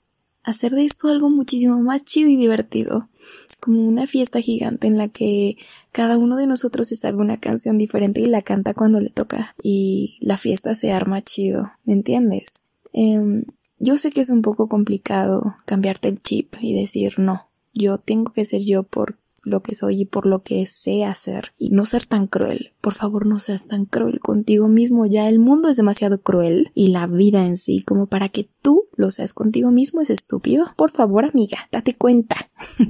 hacer 0.44 0.72
de 0.72 0.86
esto 0.86 1.08
algo 1.08 1.30
muchísimo 1.30 1.80
más 1.82 2.04
chido 2.04 2.30
y 2.30 2.36
divertido, 2.36 3.10
como 3.64 3.88
una 3.88 4.08
fiesta 4.08 4.42
gigante 4.42 4.88
en 4.88 4.98
la 4.98 5.08
que 5.08 5.56
cada 5.94 6.18
uno 6.18 6.36
de 6.36 6.48
nosotros 6.48 6.90
se 6.90 6.98
sabe 6.98 7.20
una 7.20 7.40
canción 7.40 7.78
diferente 7.78 8.20
y 8.20 8.26
la 8.26 8.42
canta 8.42 8.74
cuando 8.74 9.00
le 9.00 9.10
toca 9.10 9.56
y 9.64 10.18
la 10.20 10.38
fiesta 10.38 10.76
se 10.76 10.92
arma 10.92 11.22
chido, 11.22 11.64
¿me 11.86 11.94
entiendes? 11.94 12.56
Em, 12.92 13.44
yo 13.80 13.96
sé 13.96 14.12
que 14.12 14.20
es 14.20 14.30
un 14.30 14.42
poco 14.42 14.68
complicado 14.68 15.56
cambiarte 15.66 16.10
el 16.10 16.20
chip 16.20 16.56
y 16.60 16.74
decir 16.74 17.20
no, 17.20 17.48
yo 17.74 18.00
tengo 18.00 18.34
que 18.34 18.44
ser 18.44 18.64
yo 18.64 18.84
por 18.84 19.18
lo 19.44 19.62
que 19.62 19.76
soy 19.76 20.02
y 20.02 20.06
por 20.06 20.26
lo 20.26 20.42
que 20.42 20.66
sé 20.68 21.06
hacer 21.06 21.52
y 21.58 21.70
no 21.70 21.86
ser 21.86 22.06
tan 22.06 22.28
cruel. 22.28 22.72
Por 22.82 22.94
favor, 22.94 23.26
no 23.28 23.40
seas 23.40 23.68
tan 23.68 23.86
cruel 23.86 24.20
contigo 24.20 24.68
mismo. 24.68 25.06
Ya 25.06 25.30
el 25.30 25.40
mundo 25.40 25.70
es 25.70 25.78
demasiado 25.78 26.22
cruel 26.22 26.72
y 26.74 26.90
la 26.90 27.08
vida 27.08 27.46
en 27.46 27.58
sí 27.58 27.82
como 27.82 28.08
para 28.08 28.30
que 28.30 28.48
tú 28.62 28.86
lo 28.96 29.12
seas 29.12 29.34
contigo 29.34 29.72
mismo 29.72 30.02
es 30.02 30.10
estúpido. 30.10 30.66
Por 30.76 30.92
favor, 30.92 31.26
amiga, 31.26 31.58
date 31.72 31.96
cuenta. 31.96 32.50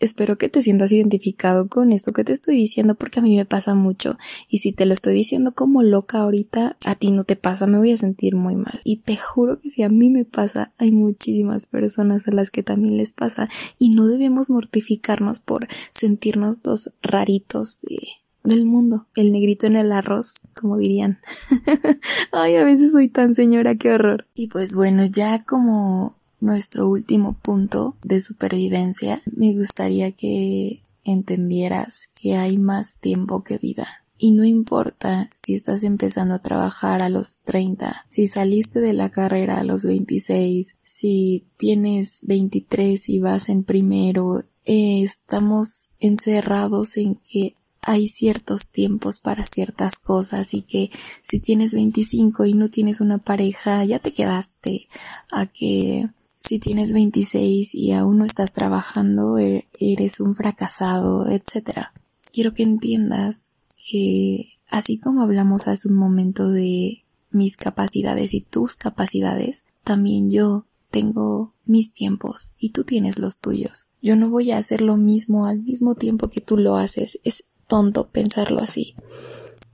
Espero 0.00 0.38
que 0.38 0.48
te 0.48 0.62
sientas 0.62 0.92
identificado 0.92 1.68
con 1.68 1.92
esto 1.92 2.12
que 2.12 2.24
te 2.24 2.32
estoy 2.32 2.56
diciendo 2.56 2.94
porque 2.94 3.20
a 3.20 3.22
mí 3.22 3.36
me 3.36 3.44
pasa 3.44 3.74
mucho 3.74 4.18
y 4.48 4.58
si 4.58 4.72
te 4.72 4.86
lo 4.86 4.92
estoy 4.92 5.14
diciendo 5.14 5.52
como 5.52 5.82
loca 5.82 6.18
ahorita, 6.18 6.76
a 6.84 6.94
ti 6.94 7.10
no 7.10 7.24
te 7.24 7.36
pasa, 7.36 7.66
me 7.66 7.78
voy 7.78 7.92
a 7.92 7.98
sentir 7.98 8.36
muy 8.36 8.54
mal. 8.54 8.80
Y 8.84 8.98
te 8.98 9.16
juro 9.16 9.58
que 9.58 9.70
si 9.70 9.82
a 9.82 9.88
mí 9.88 10.10
me 10.10 10.24
pasa, 10.24 10.72
hay 10.78 10.92
muchísimas 10.92 11.66
personas 11.66 12.28
a 12.28 12.32
las 12.32 12.50
que 12.50 12.62
también 12.62 12.96
les 12.96 13.12
pasa 13.12 13.48
y 13.78 13.90
no 13.90 14.06
debemos 14.06 14.50
mortificarnos 14.50 15.40
por 15.40 15.65
sentirnos 15.90 16.58
los 16.62 16.92
raritos 17.02 17.80
de 17.80 17.98
del 18.46 18.64
mundo, 18.64 19.06
el 19.16 19.32
negrito 19.32 19.66
en 19.66 19.76
el 19.76 19.92
arroz, 19.92 20.34
como 20.54 20.78
dirían. 20.78 21.18
Ay, 22.32 22.56
a 22.56 22.64
veces 22.64 22.92
soy 22.92 23.08
tan 23.08 23.34
señora, 23.34 23.74
qué 23.74 23.92
horror. 23.92 24.26
Y 24.34 24.48
pues 24.48 24.74
bueno, 24.74 25.04
ya 25.04 25.44
como 25.44 26.16
nuestro 26.40 26.88
último 26.88 27.34
punto 27.34 27.96
de 28.02 28.20
supervivencia, 28.20 29.20
me 29.34 29.52
gustaría 29.54 30.12
que 30.12 30.82
entendieras 31.04 32.10
que 32.20 32.36
hay 32.36 32.58
más 32.58 32.98
tiempo 32.98 33.42
que 33.42 33.58
vida. 33.58 34.04
Y 34.18 34.32
no 34.32 34.44
importa 34.44 35.28
si 35.34 35.54
estás 35.54 35.82
empezando 35.82 36.34
a 36.34 36.42
trabajar 36.42 37.02
a 37.02 37.10
los 37.10 37.40
30, 37.40 38.06
si 38.08 38.26
saliste 38.26 38.80
de 38.80 38.94
la 38.94 39.10
carrera 39.10 39.58
a 39.58 39.64
los 39.64 39.84
26, 39.84 40.76
si 40.82 41.46
tienes 41.58 42.20
23 42.22 43.08
y 43.10 43.18
vas 43.18 43.48
en 43.50 43.64
primero, 43.64 44.40
eh, 44.64 45.02
estamos 45.02 45.92
encerrados 46.00 46.96
en 46.96 47.14
que 47.14 47.56
hay 47.82 48.08
ciertos 48.08 48.68
tiempos 48.68 49.20
para 49.20 49.44
ciertas 49.44 49.96
cosas 49.96 50.54
y 50.54 50.62
que 50.62 50.90
si 51.22 51.38
tienes 51.38 51.72
25 51.72 52.46
y 52.46 52.54
no 52.54 52.68
tienes 52.68 53.00
una 53.00 53.18
pareja, 53.18 53.84
ya 53.84 54.00
te 54.00 54.12
quedaste 54.12 54.88
a 55.30 55.46
que 55.46 56.08
si 56.36 56.58
tienes 56.58 56.92
26 56.92 57.74
y 57.74 57.92
aún 57.92 58.18
no 58.18 58.24
estás 58.24 58.52
trabajando, 58.52 59.38
e-, 59.38 59.68
eres 59.78 60.20
un 60.20 60.34
fracasado, 60.34 61.28
etc. 61.28 61.88
Quiero 62.32 62.54
que 62.54 62.64
entiendas 62.64 63.50
que 63.88 64.48
así 64.68 64.98
como 64.98 65.22
hablamos 65.22 65.68
hace 65.68 65.88
un 65.88 65.96
momento 65.96 66.50
de 66.50 67.04
mis 67.30 67.56
capacidades 67.56 68.34
y 68.34 68.40
tus 68.40 68.76
capacidades, 68.76 69.64
también 69.84 70.30
yo 70.30 70.66
tengo 70.90 71.52
mis 71.64 71.92
tiempos 71.92 72.50
y 72.58 72.70
tú 72.70 72.84
tienes 72.84 73.18
los 73.18 73.38
tuyos. 73.38 73.88
Yo 74.00 74.16
no 74.16 74.30
voy 74.30 74.52
a 74.52 74.58
hacer 74.58 74.80
lo 74.80 74.96
mismo 74.96 75.46
al 75.46 75.62
mismo 75.62 75.94
tiempo 75.94 76.28
que 76.28 76.40
tú 76.40 76.56
lo 76.56 76.76
haces. 76.76 77.18
Es 77.24 77.44
tonto 77.66 78.08
pensarlo 78.08 78.60
así. 78.60 78.94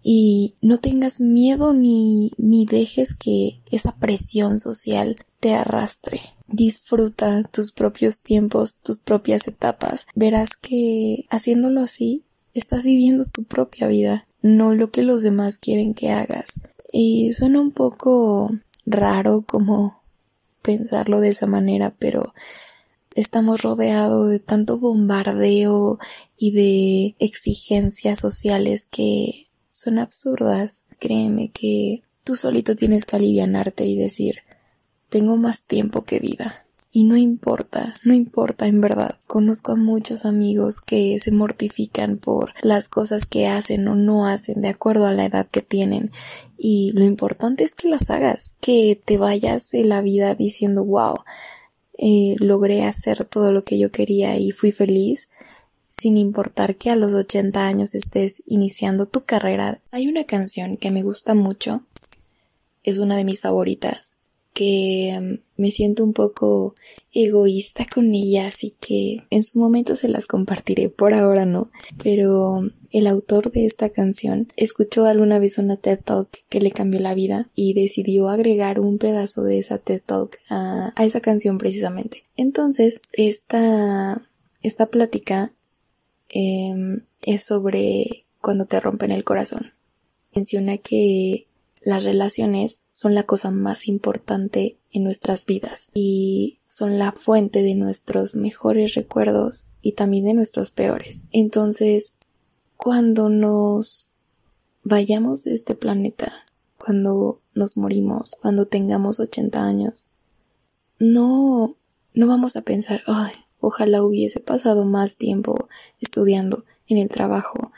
Y 0.03 0.57
no 0.61 0.79
tengas 0.81 1.21
miedo 1.21 1.73
ni, 1.73 2.33
ni 2.37 2.67
dejes 2.67 3.15
que 3.15 3.61
esa 3.71 3.95
presión 3.97 4.59
social 4.59 5.25
te 5.39 5.55
arrastre. 5.55 6.21
Disfruta 6.49 7.45
tus 7.45 7.73
propios 7.73 8.21
tiempos, 8.21 8.79
tus 8.83 8.99
propias 8.99 9.47
etapas. 9.47 10.07
Verás 10.15 10.57
que 10.57 11.27
haciéndolo 11.31 11.83
así, 11.83 12.25
estás 12.55 12.85
viviendo 12.85 13.25
tu 13.25 13.45
propia 13.45 13.87
vida, 13.87 14.27
no 14.43 14.75
lo 14.75 14.91
que 14.91 15.03
los 15.03 15.23
demás 15.23 15.59
quieren 15.59 15.95
que 15.95 16.11
hagas. 16.11 16.61
Y 16.93 17.33
suena 17.33 17.61
un 17.61 17.71
poco 17.71 18.51
raro 18.85 19.43
como 19.47 20.03
pensarlo 20.63 21.21
de 21.21 21.31
esa 21.31 21.47
manera, 21.47 21.95
pero 21.99 22.35
estamos 23.15 23.63
rodeados 23.63 24.31
de 24.31 24.39
tanto 24.39 24.79
bombardeo 24.79 25.99
y 26.37 26.53
de 26.53 27.15
exigencias 27.19 28.19
sociales 28.21 28.87
que 28.91 29.49
son 29.71 29.99
absurdas. 29.99 30.85
Créeme 30.99 31.51
que 31.51 32.03
tú 32.25 32.37
solito 32.37 32.77
tienes 32.77 33.05
que 33.05 33.17
alivianarte 33.17 33.85
y 33.85 33.97
decir 33.97 34.37
tengo 35.09 35.37
más 35.37 35.65
tiempo 35.65 36.05
que 36.05 36.21
vida. 36.21 36.67
Y 36.95 37.05
no 37.05 37.17
importa, 37.17 37.95
no 38.05 38.13
importa 38.13 38.67
en 38.67 38.83
verdad. 38.83 39.19
Conozco 39.27 39.73
a 39.73 39.77
muchos 39.77 40.27
amigos 40.27 40.83
que 40.83 41.19
se 41.21 41.33
mortifican 41.33 42.19
por 42.19 42.53
las 42.61 42.91
cosas 42.91 43.25
que 43.25 43.47
hacen 43.49 43.89
o 43.89 43.95
no 43.95 44.27
hacen 44.27 44.61
de 44.61 44.69
acuerdo 44.69 45.07
a 45.07 45.15
la 45.15 45.25
edad 45.25 45.49
que 45.51 45.63
tienen. 45.63 46.11
Y 46.59 46.93
lo 46.93 47.07
importante 47.07 47.65
es 47.65 47.75
que 47.75 47.89
las 47.89 48.11
hagas, 48.11 48.53
que 48.61 49.01
te 49.03 49.17
vayas 49.17 49.71
de 49.71 49.85
la 49.85 50.03
vida 50.03 50.35
diciendo 50.35 50.85
wow, 50.85 51.21
eh, 51.97 52.37
logré 52.41 52.85
hacer 52.85 53.25
todo 53.25 53.53
lo 53.53 53.63
que 53.63 53.79
yo 53.79 53.91
quería 53.91 54.37
y 54.37 54.51
fui 54.51 54.71
feliz 54.71 55.31
sin 55.91 56.19
importar 56.19 56.77
que 56.77 56.91
a 56.91 56.97
los 56.97 57.15
80 57.15 57.65
años 57.65 57.95
estés 57.95 58.43
iniciando 58.47 59.07
tu 59.07 59.25
carrera. 59.25 59.81
Hay 59.93 60.09
una 60.09 60.25
canción 60.25 60.77
que 60.77 60.91
me 60.91 61.03
gusta 61.03 61.35
mucho, 61.35 61.85
es 62.83 62.99
una 62.99 63.17
de 63.17 63.25
mis 63.25 63.41
favoritas, 63.41 64.15
que 64.55 65.39
me 65.57 65.71
siento 65.71 66.05
un 66.05 66.13
poco 66.13 66.75
egoísta 67.13 67.87
con 67.93 68.15
ella, 68.15 68.47
así 68.47 68.75
que 68.81 69.19
en 69.31 69.43
su 69.43 69.59
momento 69.59 69.97
se 69.97 70.09
las 70.09 70.27
compartiré, 70.27 70.89
por 70.89 71.15
ahora 71.15 71.47
no. 71.47 71.71
Pero 72.03 72.63
el 72.91 73.07
autor 73.07 73.51
de 73.51 73.65
esta 73.65 73.91
canción 73.91 74.49
escuchó 74.57 75.07
alguna 75.07 75.39
vez 75.39 75.59
una 75.59 75.77
TED 75.77 76.01
Talk 76.05 76.29
que 76.49 76.61
le 76.61 76.71
cambió 76.71 77.01
la 77.01 77.15
vida 77.15 77.49
y 77.55 77.75
decidió 77.75 78.29
agregar 78.29 78.81
un 78.81 78.99
pedazo 78.99 79.43
de 79.43 79.59
esa 79.59 79.79
TED 79.79 80.03
Talk 80.05 80.39
a, 80.51 80.93
esa 80.99 81.21
canción 81.21 81.59
precisamente. 81.59 82.25
Entonces, 82.37 83.01
esta, 83.13 84.23
esta 84.63 84.87
plática 84.87 85.53
em, 86.29 87.03
es 87.23 87.45
sobre 87.45 88.25
cuando 88.41 88.67
te 88.67 88.81
rompen 88.81 89.13
el 89.13 89.25
corazón. 89.25 89.73
Menciona 90.35 90.79
que 90.79 91.47
las 91.85 92.05
relaciones 92.05 92.85
son 92.93 93.15
la 93.15 93.25
cosa 93.25 93.51
más 93.51 93.89
importante 93.89 94.79
en 94.91 95.05
nuestras 95.05 95.47
vidas 95.47 95.89
y 95.95 96.61
son 96.67 96.99
la 96.99 97.13
fuente 97.13 97.63
de 97.63 97.75
nuestros 97.75 98.35
mejores 98.37 98.95
recuerdos 98.95 99.65
y 99.81 99.93
también 99.93 100.25
de 100.25 100.35
nuestros 100.35 100.71
peores. 100.71 101.25
Entonces, 101.33 102.15
cuando 102.77 103.29
nos 103.29 104.11
vayamos 104.85 105.45
de 105.45 105.55
este 105.55 105.75
planeta, 105.75 106.45
cuando 106.79 107.41
nos 107.55 107.77
morimos, 107.77 108.37
cuando 108.41 108.67
tengamos 108.67 109.21
80 109.21 109.63
años, 109.63 110.07
no, 110.99 111.77
no 112.15 112.27
vamos 112.27 112.57
a 112.57 112.63
pensar, 112.63 113.03
ay, 113.07 113.33
ojalá 113.59 114.03
hubiese 114.03 114.41
pasado 114.41 114.85
más 114.85 115.17
tiempo 115.17 115.69
estudiando 116.01 116.65
en 116.87 116.99
el 116.99 117.09
trabajo, 117.09 117.73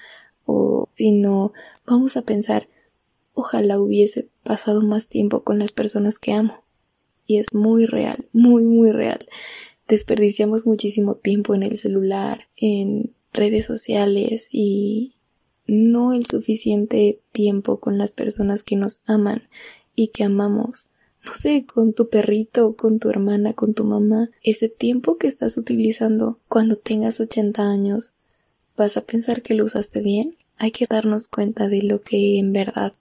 o 0.44 0.88
sino 0.92 1.52
vamos 1.86 2.16
a 2.16 2.22
pensar, 2.22 2.68
Ojalá 3.34 3.80
hubiese 3.80 4.28
pasado 4.42 4.80
más 4.82 5.08
tiempo 5.08 5.42
con 5.42 5.58
las 5.58 5.72
personas 5.72 6.18
que 6.18 6.32
amo. 6.32 6.64
Y 7.26 7.38
es 7.38 7.54
muy 7.54 7.86
real, 7.86 8.28
muy, 8.32 8.64
muy 8.64 8.92
real. 8.92 9.26
Desperdiciamos 9.88 10.66
muchísimo 10.66 11.16
tiempo 11.16 11.54
en 11.54 11.62
el 11.62 11.76
celular, 11.76 12.46
en 12.56 13.14
redes 13.32 13.66
sociales 13.66 14.48
y 14.52 15.16
no 15.66 16.12
el 16.12 16.26
suficiente 16.26 17.20
tiempo 17.32 17.80
con 17.80 17.98
las 17.98 18.12
personas 18.12 18.62
que 18.62 18.76
nos 18.76 19.00
aman 19.06 19.48
y 19.94 20.08
que 20.08 20.24
amamos. 20.24 20.88
No 21.24 21.34
sé, 21.34 21.64
con 21.64 21.94
tu 21.94 22.08
perrito, 22.08 22.76
con 22.76 22.98
tu 22.98 23.08
hermana, 23.08 23.54
con 23.54 23.74
tu 23.74 23.84
mamá. 23.84 24.30
Ese 24.42 24.68
tiempo 24.68 25.16
que 25.16 25.26
estás 25.26 25.56
utilizando 25.56 26.38
cuando 26.48 26.76
tengas 26.76 27.18
80 27.18 27.62
años, 27.62 28.14
¿vas 28.76 28.96
a 28.96 29.02
pensar 29.02 29.42
que 29.42 29.54
lo 29.54 29.64
usaste 29.64 30.02
bien? 30.02 30.36
Hay 30.56 30.70
que 30.70 30.86
darnos 30.86 31.28
cuenta 31.28 31.68
de 31.68 31.82
lo 31.82 32.00
que 32.00 32.38
en 32.38 32.52
verdad 32.52 32.92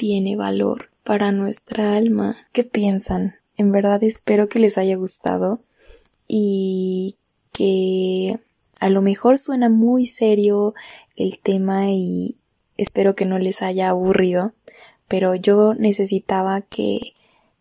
tiene 0.00 0.34
valor 0.34 0.88
para 1.04 1.30
nuestra 1.30 1.94
alma. 1.94 2.34
¿Qué 2.52 2.64
piensan? 2.64 3.34
En 3.58 3.70
verdad 3.70 4.02
espero 4.02 4.48
que 4.48 4.58
les 4.58 4.78
haya 4.78 4.96
gustado 4.96 5.62
y 6.26 7.18
que 7.52 8.40
a 8.78 8.88
lo 8.88 9.02
mejor 9.02 9.36
suena 9.36 9.68
muy 9.68 10.06
serio 10.06 10.72
el 11.16 11.38
tema 11.38 11.90
y 11.90 12.38
espero 12.78 13.14
que 13.14 13.26
no 13.26 13.38
les 13.38 13.60
haya 13.60 13.90
aburrido, 13.90 14.54
pero 15.06 15.34
yo 15.34 15.74
necesitaba 15.74 16.62
que 16.62 17.12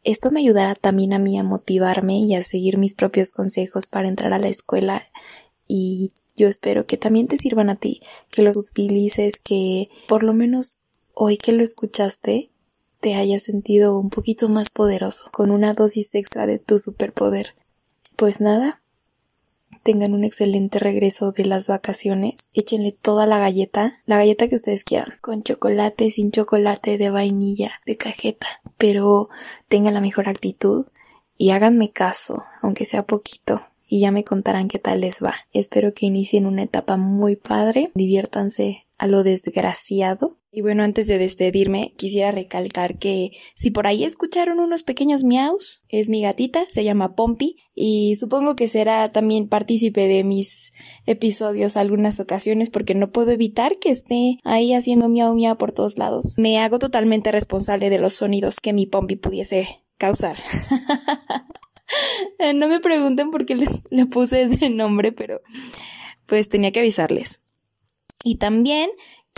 esto 0.06 0.32
me 0.32 0.40
ayudara 0.40 0.76
también 0.76 1.12
a 1.12 1.20
mí 1.20 1.38
a 1.38 1.44
motivarme 1.44 2.20
y 2.20 2.36
a 2.36 2.42
seguir 2.42 2.78
mis 2.78 2.96
propios 2.96 3.34
consejos 3.34 3.86
para 3.86 4.08
entrar 4.08 4.32
a 4.32 4.40
la 4.40 4.48
escuela 4.48 5.04
y 5.68 6.14
yo 6.38 6.48
espero 6.48 6.86
que 6.86 6.96
también 6.96 7.28
te 7.28 7.38
sirvan 7.38 7.70
a 7.70 7.76
ti, 7.76 8.00
que 8.32 8.44
los 8.44 8.56
utilices, 8.56 9.40
que 9.40 9.90
por 10.08 10.24
lo 10.24 10.34
menos 10.34 10.79
hoy 11.22 11.38
que 11.38 11.52
lo 11.52 11.64
escuchaste 11.64 12.50
te 13.02 13.16
hayas 13.16 13.44
sentido 13.44 14.00
un 14.00 14.10
poquito 14.10 14.48
más 14.48 14.70
poderoso, 14.70 15.30
con 15.34 15.52
una 15.52 15.74
dosis 15.74 16.16
extra 16.16 16.48
de 16.48 16.60
tu 16.60 16.80
superpoder. 16.80 17.56
Pues 18.16 18.40
nada, 18.40 18.82
tengan 19.84 20.14
un 20.14 20.24
excelente 20.24 20.80
regreso 20.80 21.34
de 21.34 21.44
las 21.44 21.68
vacaciones, 21.68 22.50
échenle 22.54 22.94
toda 22.94 23.26
la 23.26 23.38
galleta, 23.38 23.98
la 24.06 24.16
galleta 24.16 24.48
que 24.48 24.56
ustedes 24.56 24.86
quieran, 24.86 25.12
con 25.20 25.44
chocolate, 25.44 26.10
sin 26.10 26.32
chocolate, 26.32 26.98
de 26.98 27.10
vainilla, 27.10 27.72
de 27.86 27.98
cajeta, 27.98 28.48
pero 28.78 29.28
tengan 29.68 29.96
la 29.96 30.02
mejor 30.02 30.30
actitud 30.30 30.86
y 31.38 31.50
háganme 31.50 31.92
caso, 31.92 32.44
aunque 32.62 32.86
sea 32.86 33.06
poquito, 33.06 33.60
y 33.86 34.00
ya 34.00 34.12
me 34.12 34.24
contarán 34.24 34.70
qué 34.70 34.80
tal 34.80 35.02
les 35.02 35.22
va. 35.22 35.36
Espero 35.52 35.94
que 35.94 36.06
inicien 36.06 36.46
una 36.46 36.64
etapa 36.64 36.96
muy 36.96 37.36
padre, 37.36 37.92
diviértanse 37.94 38.88
a 38.98 39.08
lo 39.08 39.24
desgraciado 39.24 40.39
y 40.52 40.62
bueno, 40.62 40.82
antes 40.82 41.06
de 41.06 41.20
despedirme, 41.20 41.94
quisiera 41.96 42.32
recalcar 42.32 42.98
que 42.98 43.30
si 43.54 43.70
por 43.70 43.86
ahí 43.86 44.04
escucharon 44.04 44.60
unos 44.60 44.82
pequeños 44.82 45.24
miaus, 45.24 45.84
es 45.90 46.10
mi 46.10 46.24
gatita, 46.24 46.66
se 46.70 46.84
llama 46.84 47.16
Pompi, 47.16 47.58
y 47.76 48.16
supongo 48.16 48.56
que 48.56 48.68
será 48.68 49.12
también 49.12 49.48
partícipe 49.48 50.08
de 50.08 50.24
mis 50.24 50.72
episodios 51.06 51.78
algunas 51.78 52.20
ocasiones 52.20 52.72
porque 52.72 52.96
no 52.96 53.12
puedo 53.12 53.30
evitar 53.32 53.78
que 53.78 53.92
esté 53.92 54.40
ahí 54.44 54.74
haciendo 54.74 55.08
miau 55.08 55.36
miau 55.36 55.56
por 55.58 55.72
todos 55.72 56.00
lados. 56.00 56.34
Me 56.38 56.58
hago 56.58 56.80
totalmente 56.80 57.32
responsable 57.32 57.92
de 57.92 58.00
los 58.00 58.14
sonidos 58.14 58.60
que 58.60 58.74
mi 58.74 58.88
Pompi 58.88 59.18
pudiese 59.18 59.84
causar. 60.00 60.38
no 62.56 62.68
me 62.68 62.80
pregunten 62.80 63.30
por 63.30 63.46
qué 63.46 63.56
le 63.56 64.06
puse 64.08 64.42
ese 64.44 64.72
nombre, 64.72 65.12
pero 65.12 65.42
pues 66.26 66.50
tenía 66.50 66.72
que 66.72 66.80
avisarles. 66.80 67.42
Y 68.24 68.36
también 68.36 68.90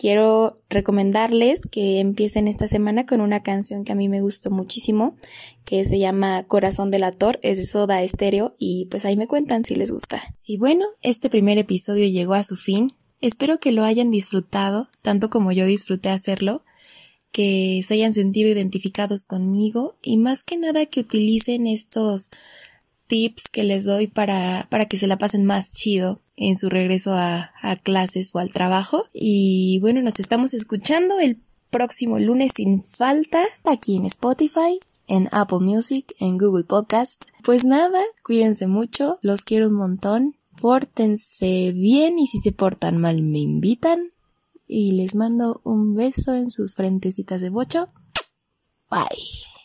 quiero 0.02 0.60
recomendarles 0.68 1.62
que 1.70 2.00
empiecen 2.00 2.48
esta 2.48 2.68
semana 2.68 3.06
con 3.06 3.22
una 3.22 3.44
canción 3.44 3.84
que 3.84 3.92
a 3.92 3.96
mí 3.96 4.10
me 4.10 4.20
gustó 4.20 4.50
muchísimo, 4.50 5.16
que 5.64 5.86
se 5.86 6.00
llama 6.00 6.42
Corazón 6.48 6.90
del 6.90 7.04
Ator, 7.04 7.40
es 7.44 7.60
de 7.60 7.68
Soda 7.68 8.02
Estéreo 8.02 8.56
y 8.58 8.88
pues 8.90 9.06
ahí 9.06 9.16
me 9.16 9.28
cuentan 9.28 9.64
si 9.64 9.76
les 9.76 9.92
gusta. 9.92 10.20
Y 10.44 10.58
bueno, 10.58 10.86
este 11.04 11.30
primer 11.30 11.60
episodio 11.60 12.08
llegó 12.08 12.34
a 12.34 12.44
su 12.44 12.56
fin. 12.56 12.92
Espero 13.20 13.60
que 13.60 13.72
lo 13.72 13.84
hayan 13.84 14.10
disfrutado, 14.10 14.90
tanto 15.04 15.30
como 15.30 15.52
yo 15.52 15.68
disfruté 15.68 16.10
hacerlo, 16.10 16.64
que 17.32 17.84
se 17.86 17.94
hayan 17.94 18.16
sentido 18.16 18.50
identificados 18.50 19.24
conmigo 19.24 20.00
y 20.02 20.18
más 20.18 20.42
que 20.42 20.58
nada 20.58 20.88
que 20.88 21.02
utilicen 21.02 21.68
estos 21.68 22.32
tips 23.12 23.50
que 23.50 23.66
les 23.66 23.84
doy 23.84 24.08
para, 24.08 24.68
para 24.70 24.86
que 24.86 24.98
se 24.98 25.06
la 25.06 25.18
pasen 25.18 25.46
más 25.46 25.74
chido 25.74 26.22
en 26.38 26.56
su 26.56 26.70
regreso 26.70 27.14
a, 27.14 27.52
a 27.62 27.76
clases 27.76 28.34
o 28.34 28.40
al 28.40 28.54
trabajo. 28.54 29.04
Y 29.14 29.80
bueno, 29.82 30.02
nos 30.02 30.22
estamos 30.22 30.54
escuchando 30.54 31.20
el 31.20 31.42
próximo 31.72 32.20
lunes 32.20 32.54
sin 32.56 32.82
falta 32.82 33.44
aquí 33.66 33.98
en 33.98 34.06
Spotify, 34.06 34.80
en 35.08 35.28
Apple 35.34 35.60
Music, 35.60 36.16
en 36.22 36.38
Google 36.38 36.64
Podcast. 36.64 37.26
Pues 37.44 37.66
nada, 37.66 38.00
cuídense 38.24 38.68
mucho, 38.68 39.20
los 39.22 39.42
quiero 39.42 39.68
un 39.68 39.74
montón, 39.74 40.38
pórtense 40.62 41.74
bien 41.74 42.18
y 42.18 42.28
si 42.28 42.40
se 42.40 42.54
portan 42.54 42.98
mal 42.98 43.24
me 43.24 43.40
invitan. 43.40 44.14
Y 44.70 44.94
les 44.94 45.16
mando 45.16 45.60
un 45.66 45.96
beso 45.96 46.34
en 46.34 46.50
sus 46.50 46.76
frentecitas 46.76 47.42
de 47.42 47.50
bocho. 47.50 47.90
Bye. 48.90 49.61